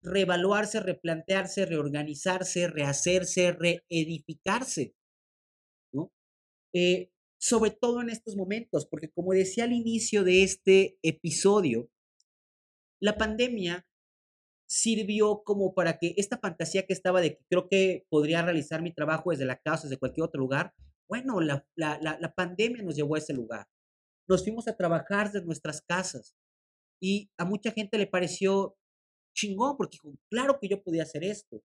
reevaluarse, 0.02 0.80
replantearse, 0.80 1.66
reorganizarse, 1.66 2.68
rehacerse, 2.68 3.52
reedificarse, 3.52 4.96
¿no? 5.94 6.12
Eh, 6.74 7.12
sobre 7.40 7.72
todo 7.72 8.02
en 8.02 8.10
estos 8.10 8.36
momentos, 8.36 8.86
porque 8.86 9.12
como 9.12 9.34
decía 9.34 9.66
al 9.66 9.74
inicio 9.74 10.24
de 10.24 10.44
este 10.44 10.98
episodio, 11.04 11.91
la 13.02 13.18
pandemia 13.18 13.86
sirvió 14.70 15.44
como 15.44 15.74
para 15.74 15.98
que 15.98 16.14
esta 16.16 16.38
fantasía 16.38 16.86
que 16.86 16.94
estaba 16.94 17.20
de 17.20 17.36
que 17.36 17.46
creo 17.50 17.68
que 17.68 18.06
podría 18.10 18.42
realizar 18.42 18.82
mi 18.82 18.94
trabajo 18.94 19.32
desde 19.32 19.46
la 19.46 19.58
casa, 19.58 19.84
desde 19.84 20.00
cualquier 20.00 20.24
otro 20.24 20.40
lugar, 20.40 20.74
bueno, 21.10 21.42
la, 21.42 21.68
la, 21.76 22.00
la, 22.00 22.34
pandemia 22.34 22.82
nos 22.82 22.96
llevó 22.96 23.16
a 23.16 23.18
ese 23.18 23.34
lugar. 23.34 23.68
Nos 24.30 24.44
fuimos 24.44 24.70
a 24.70 24.78
trabajar 24.78 25.30
desde 25.30 25.46
nuestras 25.46 25.82
casas 25.82 26.38
y 27.02 27.30
a 27.38 27.44
mucha 27.44 27.72
gente 27.72 27.98
le 27.98 28.08
pareció 28.08 28.78
chingón 29.36 29.76
porque 29.76 29.98
claro 30.30 30.58
que 30.62 30.70
yo 30.70 30.82
podía 30.82 31.04
hacer 31.04 31.26
esto, 31.26 31.62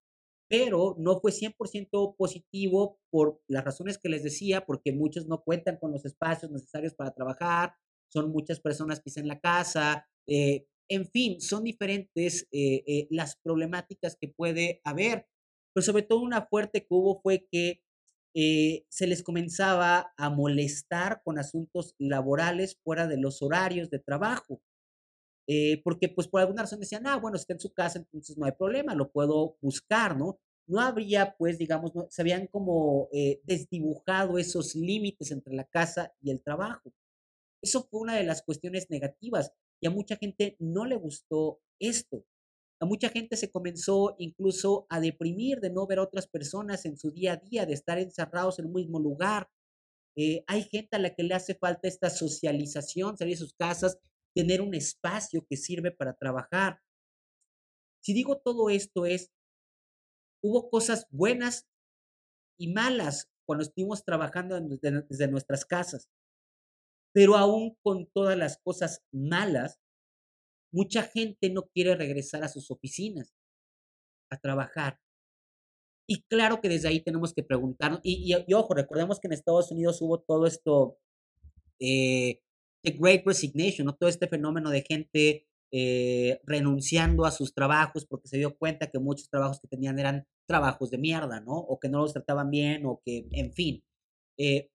pero 0.48 0.96
no 0.98 1.20
fue 1.20 1.30
100% 1.30 2.16
positivo 2.16 2.98
por 3.10 3.40
las 3.46 3.64
razones 3.64 3.98
que 3.98 4.08
les 4.08 4.24
decía, 4.24 4.66
porque 4.66 4.90
muchos 4.90 5.28
no 5.28 5.44
cuentan 5.44 5.78
con 5.78 5.92
los 5.92 6.04
espacios 6.04 6.50
necesarios 6.50 6.94
para 6.94 7.14
trabajar, 7.14 7.74
son 8.08 8.32
muchas 8.32 8.58
personas 8.58 9.00
que 9.00 9.10
en 9.20 9.28
la 9.28 9.38
casa, 9.38 10.08
eh, 10.26 10.66
en 10.88 11.06
fin, 11.06 11.40
son 11.40 11.64
diferentes 11.64 12.46
eh, 12.52 12.84
eh, 12.86 13.06
las 13.10 13.36
problemáticas 13.36 14.16
que 14.20 14.28
puede 14.28 14.80
haber, 14.84 15.26
pero 15.72 15.84
sobre 15.84 16.02
todo 16.02 16.20
una 16.20 16.46
fuerte 16.46 16.82
que 16.82 16.94
hubo 16.94 17.20
fue 17.20 17.46
que 17.50 17.82
eh, 18.34 18.84
se 18.88 19.06
les 19.06 19.22
comenzaba 19.22 20.12
a 20.16 20.30
molestar 20.30 21.22
con 21.24 21.38
asuntos 21.38 21.94
laborales 21.98 22.78
fuera 22.84 23.06
de 23.06 23.18
los 23.18 23.42
horarios 23.42 23.90
de 23.90 23.98
trabajo. 23.98 24.60
porque 25.84 26.08
pues 26.08 26.26
por 26.28 26.40
alguna 26.40 26.62
razón 26.62 26.80
decían, 26.80 27.06
ah, 27.06 27.16
bueno, 27.18 27.36
está 27.36 27.52
en 27.52 27.60
su 27.60 27.72
casa, 27.72 27.98
entonces 27.98 28.36
no 28.36 28.46
hay 28.46 28.52
problema, 28.52 28.94
lo 28.94 29.10
puedo 29.12 29.56
buscar, 29.60 30.16
¿no? 30.16 30.38
No 30.66 30.80
habría, 30.80 31.36
pues, 31.38 31.58
digamos, 31.58 31.94
no, 31.94 32.08
se 32.10 32.22
habían 32.22 32.48
como 32.48 33.08
desdibujado 33.44 34.38
esos 34.38 34.74
límites 34.74 35.30
entre 35.30 35.54
la 35.54 35.64
casa 35.64 36.12
y 36.20 36.30
el 36.32 36.42
trabajo. 36.42 36.92
Eso 37.62 37.86
fue 37.88 38.00
una 38.00 38.16
de 38.16 38.24
las 38.24 38.42
cuestiones 38.42 38.90
negativas 38.90 39.52
y 39.80 39.86
a 39.86 39.90
mucha 39.90 40.16
gente 40.16 40.56
no 40.58 40.84
le 40.84 40.96
gustó 40.96 41.60
esto. 41.80 42.24
A 42.80 42.84
mucha 42.86 43.08
gente 43.08 43.36
se 43.36 43.50
comenzó 43.50 44.16
incluso 44.18 44.86
a 44.90 45.00
deprimir 45.00 45.60
de 45.60 45.70
no 45.70 45.86
ver 45.86 45.98
a 45.98 46.02
otras 46.02 46.26
personas 46.26 46.84
en 46.84 46.98
su 46.98 47.10
día 47.10 47.34
a 47.34 47.36
día, 47.36 47.64
de 47.64 47.72
estar 47.72 47.98
encerrados 47.98 48.58
en 48.58 48.66
un 48.66 48.74
mismo 48.74 49.00
lugar. 49.00 49.48
Eh, 50.16 50.44
hay 50.46 50.62
gente 50.64 50.96
a 50.96 50.98
la 50.98 51.14
que 51.14 51.22
le 51.22 51.34
hace 51.34 51.54
falta 51.54 51.88
esta 51.88 52.10
socialización, 52.10 53.16
salir 53.16 53.34
de 53.34 53.40
sus 53.40 53.54
casas, 53.54 53.98
tener 54.34 54.60
un 54.60 54.74
espacio 54.74 55.46
que 55.48 55.56
sirve 55.56 55.90
para 55.90 56.14
trabajar. 56.14 56.80
Si 58.02 58.12
digo 58.12 58.38
todo 58.38 58.68
esto 58.68 59.06
es, 59.06 59.30
hubo 60.42 60.68
cosas 60.68 61.06
buenas 61.10 61.66
y 62.58 62.72
malas 62.72 63.28
cuando 63.46 63.64
estuvimos 63.64 64.04
trabajando 64.04 64.60
desde 64.60 65.28
nuestras 65.28 65.64
casas. 65.64 66.08
Pero 67.16 67.34
aún 67.34 67.78
con 67.82 68.10
todas 68.12 68.36
las 68.36 68.58
cosas 68.58 69.02
malas, 69.10 69.80
mucha 70.70 71.02
gente 71.02 71.48
no 71.48 71.62
quiere 71.62 71.96
regresar 71.96 72.44
a 72.44 72.48
sus 72.48 72.70
oficinas 72.70 73.34
a 74.30 74.38
trabajar. 74.38 75.00
Y 76.06 76.24
claro 76.24 76.60
que 76.60 76.68
desde 76.68 76.88
ahí 76.88 77.00
tenemos 77.00 77.32
que 77.32 77.42
preguntarnos, 77.42 78.00
y, 78.02 78.34
ojo, 78.52 78.74
recordemos 78.74 79.18
que 79.18 79.28
en 79.28 79.32
Estados 79.32 79.70
Unidos 79.70 80.02
hubo 80.02 80.20
todo 80.20 80.46
esto, 80.46 80.98
eh, 81.80 82.42
The 82.84 82.98
Great 83.00 83.22
Resignation, 83.24 83.86
¿no? 83.86 83.96
todo 83.96 84.10
este 84.10 84.28
fenómeno 84.28 84.68
de 84.68 84.82
gente 84.82 85.46
eh, 85.72 86.38
renunciando 86.44 87.24
a 87.24 87.30
sus 87.30 87.54
trabajos 87.54 88.04
porque 88.04 88.28
se 88.28 88.36
dio 88.36 88.58
cuenta 88.58 88.90
que 88.90 88.98
muchos 88.98 89.30
trabajos 89.30 89.58
que 89.58 89.68
tenían 89.68 89.98
eran 89.98 90.26
trabajos 90.46 90.90
de 90.90 90.98
mierda, 90.98 91.40
¿no? 91.40 91.54
O 91.56 91.80
que 91.80 91.88
no 91.88 92.00
los 92.00 92.12
trataban 92.12 92.50
bien, 92.50 92.84
o 92.84 93.00
que, 93.02 93.26
en 93.32 93.54
fin. 93.54 93.82
Eh, 94.38 94.68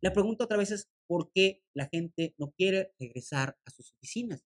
la 0.00 0.12
pregunta 0.12 0.44
otra 0.44 0.56
vez 0.56 0.70
es, 0.70 0.88
¿por 1.10 1.32
qué 1.32 1.60
la 1.74 1.88
gente 1.88 2.36
no 2.38 2.52
quiere 2.52 2.92
regresar 3.00 3.58
a 3.64 3.70
sus 3.72 3.92
oficinas? 3.94 4.44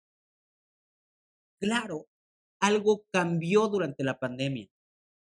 Claro, 1.59 2.07
algo 2.61 3.05
cambió 3.11 3.67
durante 3.67 4.05
la 4.05 4.17
pandemia. 4.17 4.69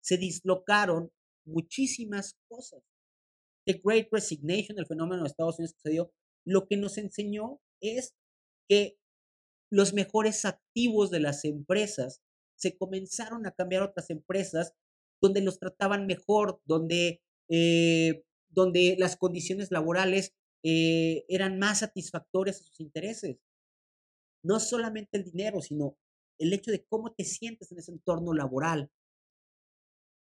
Se 0.03 0.19
dislocaron 0.19 1.11
muchísimas 1.43 2.37
cosas. 2.47 2.83
The 3.65 3.81
Great 3.83 4.09
Resignation, 4.11 4.77
el 4.77 4.85
fenómeno 4.85 5.23
de 5.23 5.29
Estados 5.29 5.57
Unidos 5.57 5.73
que 5.73 5.89
se 5.89 5.93
dio, 5.93 6.13
lo 6.45 6.67
que 6.67 6.77
nos 6.77 6.99
enseñó 6.99 7.59
es 7.81 8.13
que 8.69 8.99
los 9.71 9.95
mejores 9.95 10.45
activos 10.45 11.09
de 11.09 11.21
las 11.21 11.43
empresas 11.43 12.21
se 12.55 12.77
comenzaron 12.77 13.47
a 13.47 13.51
cambiar 13.51 13.81
a 13.81 13.85
otras 13.85 14.11
empresas 14.11 14.75
donde 15.23 15.41
los 15.41 15.57
trataban 15.57 16.05
mejor, 16.05 16.61
donde 16.65 17.23
eh, 17.49 18.23
donde 18.49 18.95
las 18.99 19.17
condiciones 19.17 19.71
laborales 19.71 20.35
eh, 20.67 21.25
eran 21.29 21.59
más 21.59 21.79
satisfactorias 21.79 22.59
a 22.59 22.63
sus 22.63 22.79
intereses. 22.79 23.37
No 24.43 24.59
solamente 24.59 25.15
el 25.19 25.23
dinero, 25.23 25.61
sino 25.61 25.95
el 26.39 26.53
hecho 26.53 26.71
de 26.71 26.83
cómo 26.85 27.13
te 27.13 27.23
sientes 27.23 27.71
en 27.71 27.77
ese 27.77 27.91
entorno 27.91 28.33
laboral. 28.33 28.89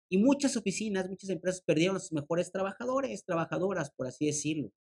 Y 0.09 0.19
muchas 0.19 0.55
oficinas, 0.55 1.09
muchas 1.09 1.29
empresas 1.31 1.61
perdieron 1.61 1.97
a 1.97 1.99
sus 1.99 2.13
mejores 2.13 2.49
trabajadores, 2.49 3.25
trabajadoras, 3.25 3.91
por 3.91 4.07
así 4.07 4.25
decirlo. 4.25 4.71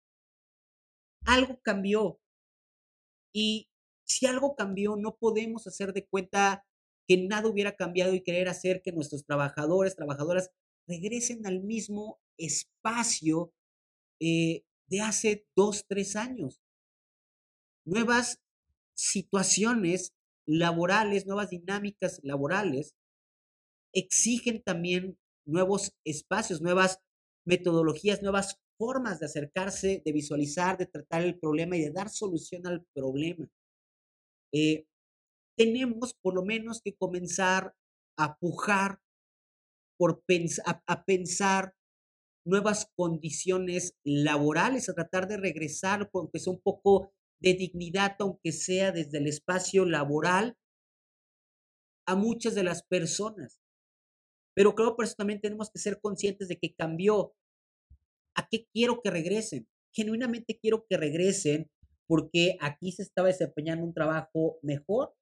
Algo 1.25 1.59
cambió. 1.61 2.21
Y 3.33 3.69
si 4.05 4.27
algo 4.27 4.55
cambió, 4.55 4.95
no 4.95 5.17
podemos 5.17 5.67
hacer 5.67 5.91
de 5.91 6.05
cuenta 6.05 6.65
que 7.09 7.17
nada 7.17 7.49
hubiera 7.49 7.75
cambiado 7.75 8.13
y 8.13 8.23
querer 8.23 8.47
hacer 8.47 8.81
que 8.81 8.93
nuestros 8.93 9.25
trabajadores, 9.25 9.97
trabajadoras 9.97 10.49
regresen 10.87 11.45
al 11.45 11.61
mismo 11.61 12.21
espacio 12.37 13.53
eh, 14.21 14.63
de 14.91 14.99
hace 14.99 15.47
dos, 15.55 15.85
tres 15.87 16.15
años. 16.17 16.61
Nuevas 17.85 18.41
situaciones 18.93 20.13
laborales, 20.45 21.25
nuevas 21.25 21.49
dinámicas 21.49 22.19
laborales 22.23 22.93
exigen 23.93 24.61
también 24.61 25.17
nuevos 25.45 25.93
espacios, 26.03 26.61
nuevas 26.61 26.99
metodologías, 27.45 28.21
nuevas 28.21 28.59
formas 28.77 29.19
de 29.19 29.27
acercarse, 29.27 30.01
de 30.05 30.11
visualizar, 30.11 30.77
de 30.77 30.87
tratar 30.87 31.23
el 31.23 31.39
problema 31.39 31.77
y 31.77 31.81
de 31.81 31.91
dar 31.91 32.09
solución 32.09 32.67
al 32.67 32.85
problema. 32.93 33.47
Eh, 34.53 34.85
tenemos 35.57 36.13
por 36.21 36.35
lo 36.35 36.43
menos 36.43 36.81
que 36.81 36.95
comenzar 36.95 37.73
a 38.17 38.37
pujar 38.37 38.99
por 39.97 40.23
a, 40.65 41.05
pensar 41.05 41.75
nuevas 42.45 42.91
condiciones 42.95 43.95
laborales, 44.03 44.89
a 44.89 44.93
tratar 44.93 45.27
de 45.27 45.37
regresar, 45.37 46.09
aunque 46.13 46.39
sea 46.39 46.53
un 46.53 46.61
poco 46.61 47.13
de 47.39 47.53
dignidad, 47.53 48.15
aunque 48.19 48.51
sea 48.51 48.91
desde 48.91 49.17
el 49.17 49.27
espacio 49.27 49.85
laboral, 49.85 50.57
a 52.05 52.15
muchas 52.15 52.55
de 52.55 52.63
las 52.63 52.83
personas. 52.83 53.59
Pero 54.53 54.75
creo 54.75 54.95
que 54.95 55.05
también 55.17 55.41
tenemos 55.41 55.69
que 55.71 55.79
ser 55.79 55.99
conscientes 56.01 56.47
de 56.47 56.57
que 56.57 56.73
cambió. 56.73 57.33
¿A 58.35 58.47
qué 58.49 58.67
quiero 58.73 59.01
que 59.01 59.09
regresen? 59.09 59.67
Genuinamente 59.93 60.57
quiero 60.59 60.85
que 60.87 60.97
regresen 60.97 61.69
porque 62.07 62.57
aquí 62.59 62.91
se 62.91 63.03
estaba 63.03 63.27
desempeñando 63.27 63.85
un 63.85 63.93
trabajo 63.93 64.59
mejor 64.61 65.13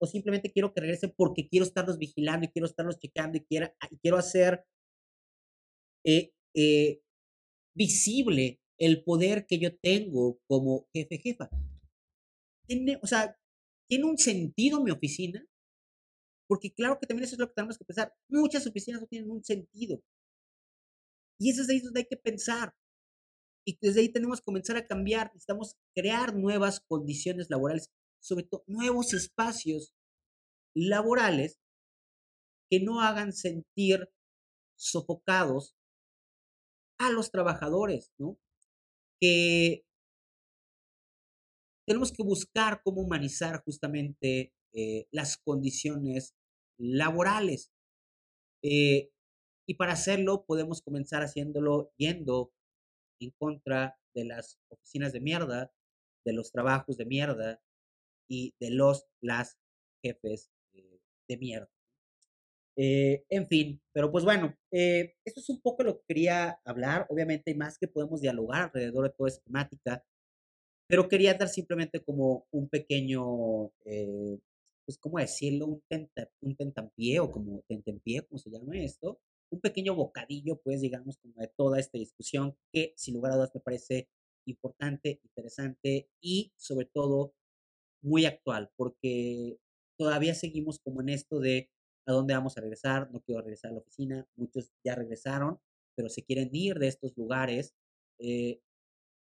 o 0.00 0.06
simplemente 0.06 0.50
quiero 0.50 0.72
que 0.72 0.80
regresen 0.80 1.12
porque 1.14 1.48
quiero 1.48 1.66
estarlos 1.66 1.98
vigilando 1.98 2.46
y 2.46 2.48
quiero 2.48 2.66
estarlos 2.66 2.98
checando 2.98 3.36
y 3.36 3.44
quiero, 3.44 3.70
y 3.90 3.98
quiero 3.98 4.16
hacer 4.16 4.64
eh, 6.04 6.32
eh, 6.54 7.02
visible 7.74 8.60
el 8.78 9.02
poder 9.04 9.46
que 9.46 9.58
yo 9.58 9.76
tengo 9.78 10.40
como 10.46 10.88
jefe, 10.92 11.18
jefa. 11.18 11.50
Tiene, 12.66 12.98
o 13.02 13.06
sea, 13.06 13.36
¿tiene 13.88 14.04
un 14.04 14.18
sentido 14.18 14.82
mi 14.82 14.90
oficina? 14.90 15.44
Porque 16.48 16.72
claro 16.72 16.98
que 16.98 17.06
también 17.06 17.24
eso 17.24 17.34
es 17.34 17.38
lo 17.38 17.48
que 17.48 17.54
tenemos 17.54 17.78
que 17.78 17.84
pensar. 17.84 18.14
Muchas 18.28 18.66
oficinas 18.66 19.00
no 19.00 19.06
tienen 19.06 19.30
un 19.30 19.44
sentido. 19.44 20.02
Y 21.38 21.50
eso 21.50 21.62
es 21.62 21.68
ahí 21.68 21.80
donde 21.80 22.00
hay 22.00 22.06
que 22.06 22.16
pensar. 22.16 22.74
Y 23.66 23.78
desde 23.80 24.00
ahí 24.00 24.08
tenemos 24.08 24.40
que 24.40 24.44
comenzar 24.44 24.76
a 24.76 24.86
cambiar. 24.86 25.28
Necesitamos 25.28 25.76
crear 25.94 26.34
nuevas 26.34 26.80
condiciones 26.80 27.50
laborales 27.50 27.90
sobre 28.20 28.44
todo 28.44 28.64
nuevos 28.66 29.14
espacios 29.14 29.94
laborales 30.74 31.58
que 32.70 32.80
no 32.80 33.00
hagan 33.00 33.32
sentir 33.32 34.08
sofocados 34.78 35.74
a 37.00 37.10
los 37.10 37.30
trabajadores, 37.30 38.12
¿no? 38.18 38.38
Que 39.20 39.84
tenemos 41.86 42.12
que 42.12 42.22
buscar 42.22 42.82
cómo 42.84 43.00
humanizar 43.00 43.62
justamente 43.64 44.52
eh, 44.72 45.06
las 45.10 45.38
condiciones 45.38 46.34
laborales. 46.78 47.72
Eh, 48.62 49.10
y 49.66 49.74
para 49.74 49.94
hacerlo 49.94 50.44
podemos 50.44 50.82
comenzar 50.82 51.22
haciéndolo 51.22 51.92
yendo 51.96 52.52
en 53.18 53.30
contra 53.38 53.98
de 54.14 54.26
las 54.26 54.58
oficinas 54.68 55.12
de 55.12 55.20
mierda, 55.20 55.72
de 56.26 56.34
los 56.34 56.52
trabajos 56.52 56.98
de 56.98 57.06
mierda, 57.06 57.62
y 58.28 58.54
de 58.60 58.70
los, 58.70 59.06
las 59.20 59.58
jefes 60.04 60.50
eh, 60.74 61.00
de 61.28 61.36
mierda. 61.38 61.79
Eh, 62.82 63.24
en 63.28 63.46
fin, 63.46 63.78
pero 63.92 64.10
pues 64.10 64.24
bueno, 64.24 64.56
eh, 64.72 65.12
esto 65.26 65.40
es 65.40 65.50
un 65.50 65.60
poco 65.60 65.82
lo 65.82 65.98
que 65.98 66.04
quería 66.08 66.58
hablar. 66.64 67.06
Obviamente 67.10 67.50
hay 67.50 67.56
más 67.56 67.76
que 67.78 67.88
podemos 67.88 68.22
dialogar 68.22 68.62
alrededor 68.62 69.04
de 69.04 69.14
toda 69.14 69.28
esta 69.28 69.42
temática, 69.44 70.02
pero 70.88 71.08
quería 71.08 71.34
dar 71.34 71.48
simplemente 71.48 72.00
como 72.02 72.46
un 72.52 72.68
pequeño, 72.70 73.70
pues, 74.86 74.98
¿cómo 74.98 75.18
decirlo? 75.18 75.66
Un, 75.66 75.82
tenta, 75.88 76.30
un 76.40 76.56
tentampié 76.56 77.20
o 77.20 77.30
como 77.30 77.62
tentempié, 77.68 78.22
como 78.22 78.38
se 78.38 78.50
llama 78.50 78.78
esto, 78.78 79.20
un 79.52 79.60
pequeño 79.60 79.94
bocadillo, 79.94 80.60
pues, 80.64 80.80
digamos, 80.80 81.18
como 81.18 81.34
de 81.38 81.48
toda 81.56 81.78
esta 81.80 81.98
discusión 81.98 82.56
que, 82.72 82.94
sin 82.96 83.14
lugar 83.14 83.32
a 83.32 83.36
dudas, 83.36 83.52
me 83.54 83.60
parece 83.60 84.08
importante, 84.46 85.20
interesante 85.24 86.08
y, 86.20 86.52
sobre 86.56 86.86
todo, 86.86 87.34
muy 88.02 88.26
actual, 88.26 88.70
porque 88.76 89.58
todavía 89.98 90.34
seguimos 90.34 90.78
como 90.80 91.02
en 91.02 91.10
esto 91.10 91.40
de 91.40 91.70
a 92.06 92.12
dónde 92.12 92.34
vamos 92.34 92.56
a 92.56 92.60
regresar, 92.60 93.10
no 93.10 93.20
quiero 93.20 93.42
regresar 93.42 93.70
a 93.70 93.74
la 93.74 93.80
oficina, 93.80 94.26
muchos 94.36 94.72
ya 94.84 94.94
regresaron, 94.94 95.60
pero 95.94 96.08
se 96.08 96.24
quieren 96.24 96.50
ir 96.52 96.78
de 96.78 96.88
estos 96.88 97.16
lugares. 97.16 97.74
Eh, 98.18 98.60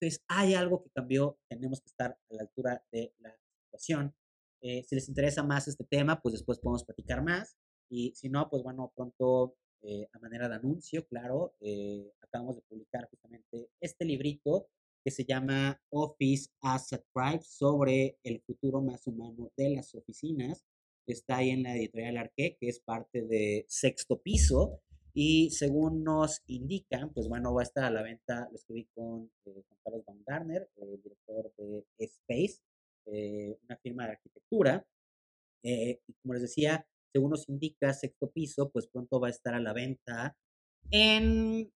entonces, 0.00 0.24
hay 0.28 0.54
algo 0.54 0.82
que 0.82 0.90
cambió, 0.90 1.38
tenemos 1.48 1.80
que 1.80 1.88
estar 1.88 2.12
a 2.12 2.34
la 2.34 2.42
altura 2.42 2.82
de 2.90 3.12
la 3.18 3.36
situación. 3.64 4.14
Eh, 4.62 4.82
si 4.84 4.94
les 4.94 5.08
interesa 5.08 5.42
más 5.42 5.68
este 5.68 5.84
tema, 5.84 6.20
pues 6.20 6.32
después 6.32 6.58
podemos 6.58 6.84
platicar 6.84 7.22
más. 7.22 7.56
Y 7.90 8.12
si 8.14 8.28
no, 8.28 8.48
pues 8.48 8.62
bueno, 8.62 8.92
pronto, 8.94 9.56
eh, 9.82 10.08
a 10.12 10.18
manera 10.18 10.48
de 10.48 10.54
anuncio, 10.54 11.06
claro, 11.06 11.54
acabamos 12.20 12.56
de 12.56 12.62
publicar 12.62 13.08
justamente 13.10 13.70
este 13.80 14.04
librito 14.04 14.68
que 15.04 15.10
se 15.10 15.24
llama 15.24 15.80
Office 15.90 16.50
as 16.60 16.92
a 16.92 16.98
Tribe 16.98 17.42
sobre 17.42 18.18
el 18.22 18.40
futuro 18.42 18.80
más 18.82 19.06
humano 19.06 19.50
de 19.56 19.70
las 19.70 19.94
oficinas. 19.94 20.64
Está 21.10 21.38
ahí 21.38 21.50
en 21.50 21.62
la 21.62 21.76
editorial 21.76 22.16
Arque, 22.16 22.56
que 22.58 22.68
es 22.68 22.80
parte 22.80 23.22
de 23.22 23.64
Sexto 23.68 24.20
Piso. 24.20 24.80
Y 25.12 25.50
según 25.50 26.04
nos 26.04 26.40
indican, 26.46 27.12
pues 27.12 27.28
bueno, 27.28 27.52
va 27.52 27.62
a 27.62 27.64
estar 27.64 27.84
a 27.84 27.90
la 27.90 28.02
venta, 28.02 28.48
lo 28.50 28.56
escribí 28.56 28.88
con 28.94 29.30
eh, 29.44 29.64
Carlos 29.82 30.04
Van 30.06 30.22
Garner, 30.24 30.70
el 30.76 31.02
director 31.02 31.52
de 31.56 31.84
Space, 31.98 32.60
eh, 33.06 33.58
una 33.64 33.76
firma 33.78 34.04
de 34.04 34.12
arquitectura. 34.12 34.86
Eh, 35.64 36.00
y 36.06 36.12
como 36.14 36.34
les 36.34 36.42
decía, 36.42 36.86
según 37.12 37.30
nos 37.30 37.48
indica 37.48 37.92
Sexto 37.92 38.30
Piso, 38.30 38.70
pues 38.70 38.86
pronto 38.86 39.18
va 39.20 39.28
a 39.28 39.30
estar 39.30 39.54
a 39.54 39.60
la 39.60 39.72
venta 39.72 40.36
en 40.90 41.72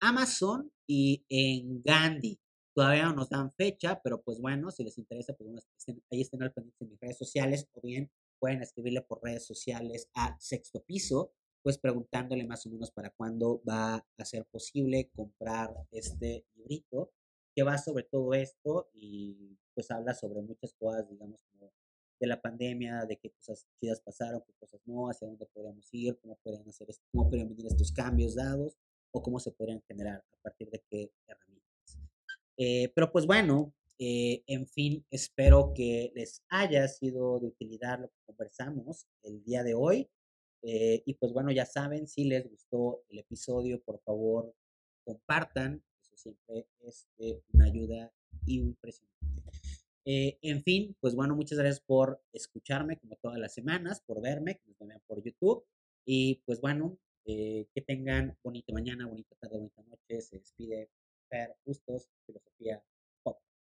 Amazon 0.00 0.70
y 0.86 1.24
en 1.28 1.82
Gandhi. 1.82 2.38
Todavía 2.74 3.04
no 3.04 3.14
nos 3.14 3.30
dan 3.30 3.52
fecha, 3.52 4.00
pero 4.02 4.20
pues 4.22 4.40
bueno, 4.40 4.70
si 4.70 4.84
les 4.84 4.98
interesa, 4.98 5.32
pues 5.34 5.48
bueno, 5.48 5.62
ahí 6.10 6.20
estén 6.20 6.42
al 6.42 6.52
pendiente 6.52 6.84
en 6.84 6.90
mis 6.90 7.00
redes 7.00 7.18
sociales 7.18 7.68
o 7.72 7.80
bien 7.80 8.10
pueden 8.44 8.60
escribirle 8.60 9.00
por 9.00 9.22
redes 9.22 9.46
sociales 9.46 10.10
a 10.12 10.36
Sexto 10.38 10.84
Piso, 10.84 11.32
pues 11.62 11.78
preguntándole 11.78 12.44
más 12.44 12.66
o 12.66 12.68
menos 12.68 12.90
para 12.90 13.08
cuándo 13.08 13.62
va 13.66 14.06
a 14.18 14.24
ser 14.26 14.44
posible 14.44 15.08
comprar 15.16 15.74
este 15.90 16.44
librito, 16.54 17.10
que 17.56 17.62
va 17.62 17.78
sobre 17.78 18.04
todo 18.04 18.34
esto 18.34 18.90
y 18.92 19.56
pues 19.72 19.90
habla 19.90 20.12
sobre 20.12 20.42
muchas 20.42 20.74
cosas, 20.74 21.08
digamos, 21.08 21.40
como 21.50 21.72
de 22.20 22.26
la 22.26 22.42
pandemia, 22.42 23.06
de 23.06 23.16
qué 23.16 23.30
cosas 23.30 23.66
chidas 23.80 24.02
pasaron, 24.02 24.42
qué 24.46 24.52
cosas 24.60 24.82
no, 24.84 25.08
hacia 25.08 25.26
dónde 25.26 25.46
podríamos 25.46 25.88
ir, 25.92 26.18
cómo 26.20 26.38
podrían 26.42 26.68
hacer 26.68 26.90
esto, 26.90 27.02
cómo 27.12 27.24
podrían 27.30 27.48
venir 27.48 27.68
estos 27.68 27.92
cambios 27.92 28.34
dados 28.34 28.76
o 29.10 29.22
cómo 29.22 29.40
se 29.40 29.52
podrían 29.52 29.80
generar 29.88 30.22
a 30.34 30.36
partir 30.42 30.68
de 30.68 30.84
qué 30.90 31.10
herramientas. 31.26 31.98
Eh, 32.58 32.92
pero 32.94 33.10
pues 33.10 33.24
bueno, 33.24 33.72
eh, 33.98 34.42
en 34.46 34.66
fin, 34.66 35.04
espero 35.10 35.72
que 35.74 36.12
les 36.14 36.42
haya 36.48 36.88
sido 36.88 37.40
de 37.40 37.46
utilidad 37.48 38.00
lo 38.00 38.08
que 38.08 38.18
conversamos 38.26 39.06
el 39.22 39.42
día 39.44 39.62
de 39.62 39.74
hoy. 39.74 40.08
Eh, 40.62 41.02
y 41.06 41.14
pues 41.14 41.32
bueno, 41.32 41.50
ya 41.52 41.66
saben, 41.66 42.06
si 42.08 42.24
les 42.24 42.48
gustó 42.50 43.04
el 43.08 43.18
episodio, 43.18 43.80
por 43.82 44.00
favor, 44.00 44.54
compartan. 45.04 45.82
Eso 46.00 46.16
siempre 46.16 46.66
es 46.80 47.08
de 47.18 47.42
una 47.52 47.66
ayuda 47.66 48.12
impresionante. 48.46 49.14
en 50.06 50.62
fin, 50.62 50.96
pues 51.00 51.14
bueno, 51.14 51.34
muchas 51.34 51.58
gracias 51.58 51.80
por 51.80 52.20
escucharme 52.32 52.98
como 52.98 53.16
todas 53.16 53.38
las 53.38 53.54
semanas, 53.54 54.02
por 54.06 54.20
verme, 54.20 54.56
que 54.58 54.68
nos 54.68 54.78
vean 54.88 55.02
por 55.06 55.22
YouTube. 55.22 55.64
Y 56.06 56.42
pues 56.46 56.60
bueno, 56.60 56.98
eh, 57.26 57.66
que 57.74 57.80
tengan 57.80 58.36
bonita 58.42 58.72
mañana, 58.72 59.06
bonita 59.06 59.34
tarde, 59.36 59.56
bonita 59.56 59.82
noche. 59.82 60.20
Se 60.20 60.38
despide 60.38 60.90
Fer 61.30 61.56
Justos, 61.64 62.10
Filosofía 62.26 62.82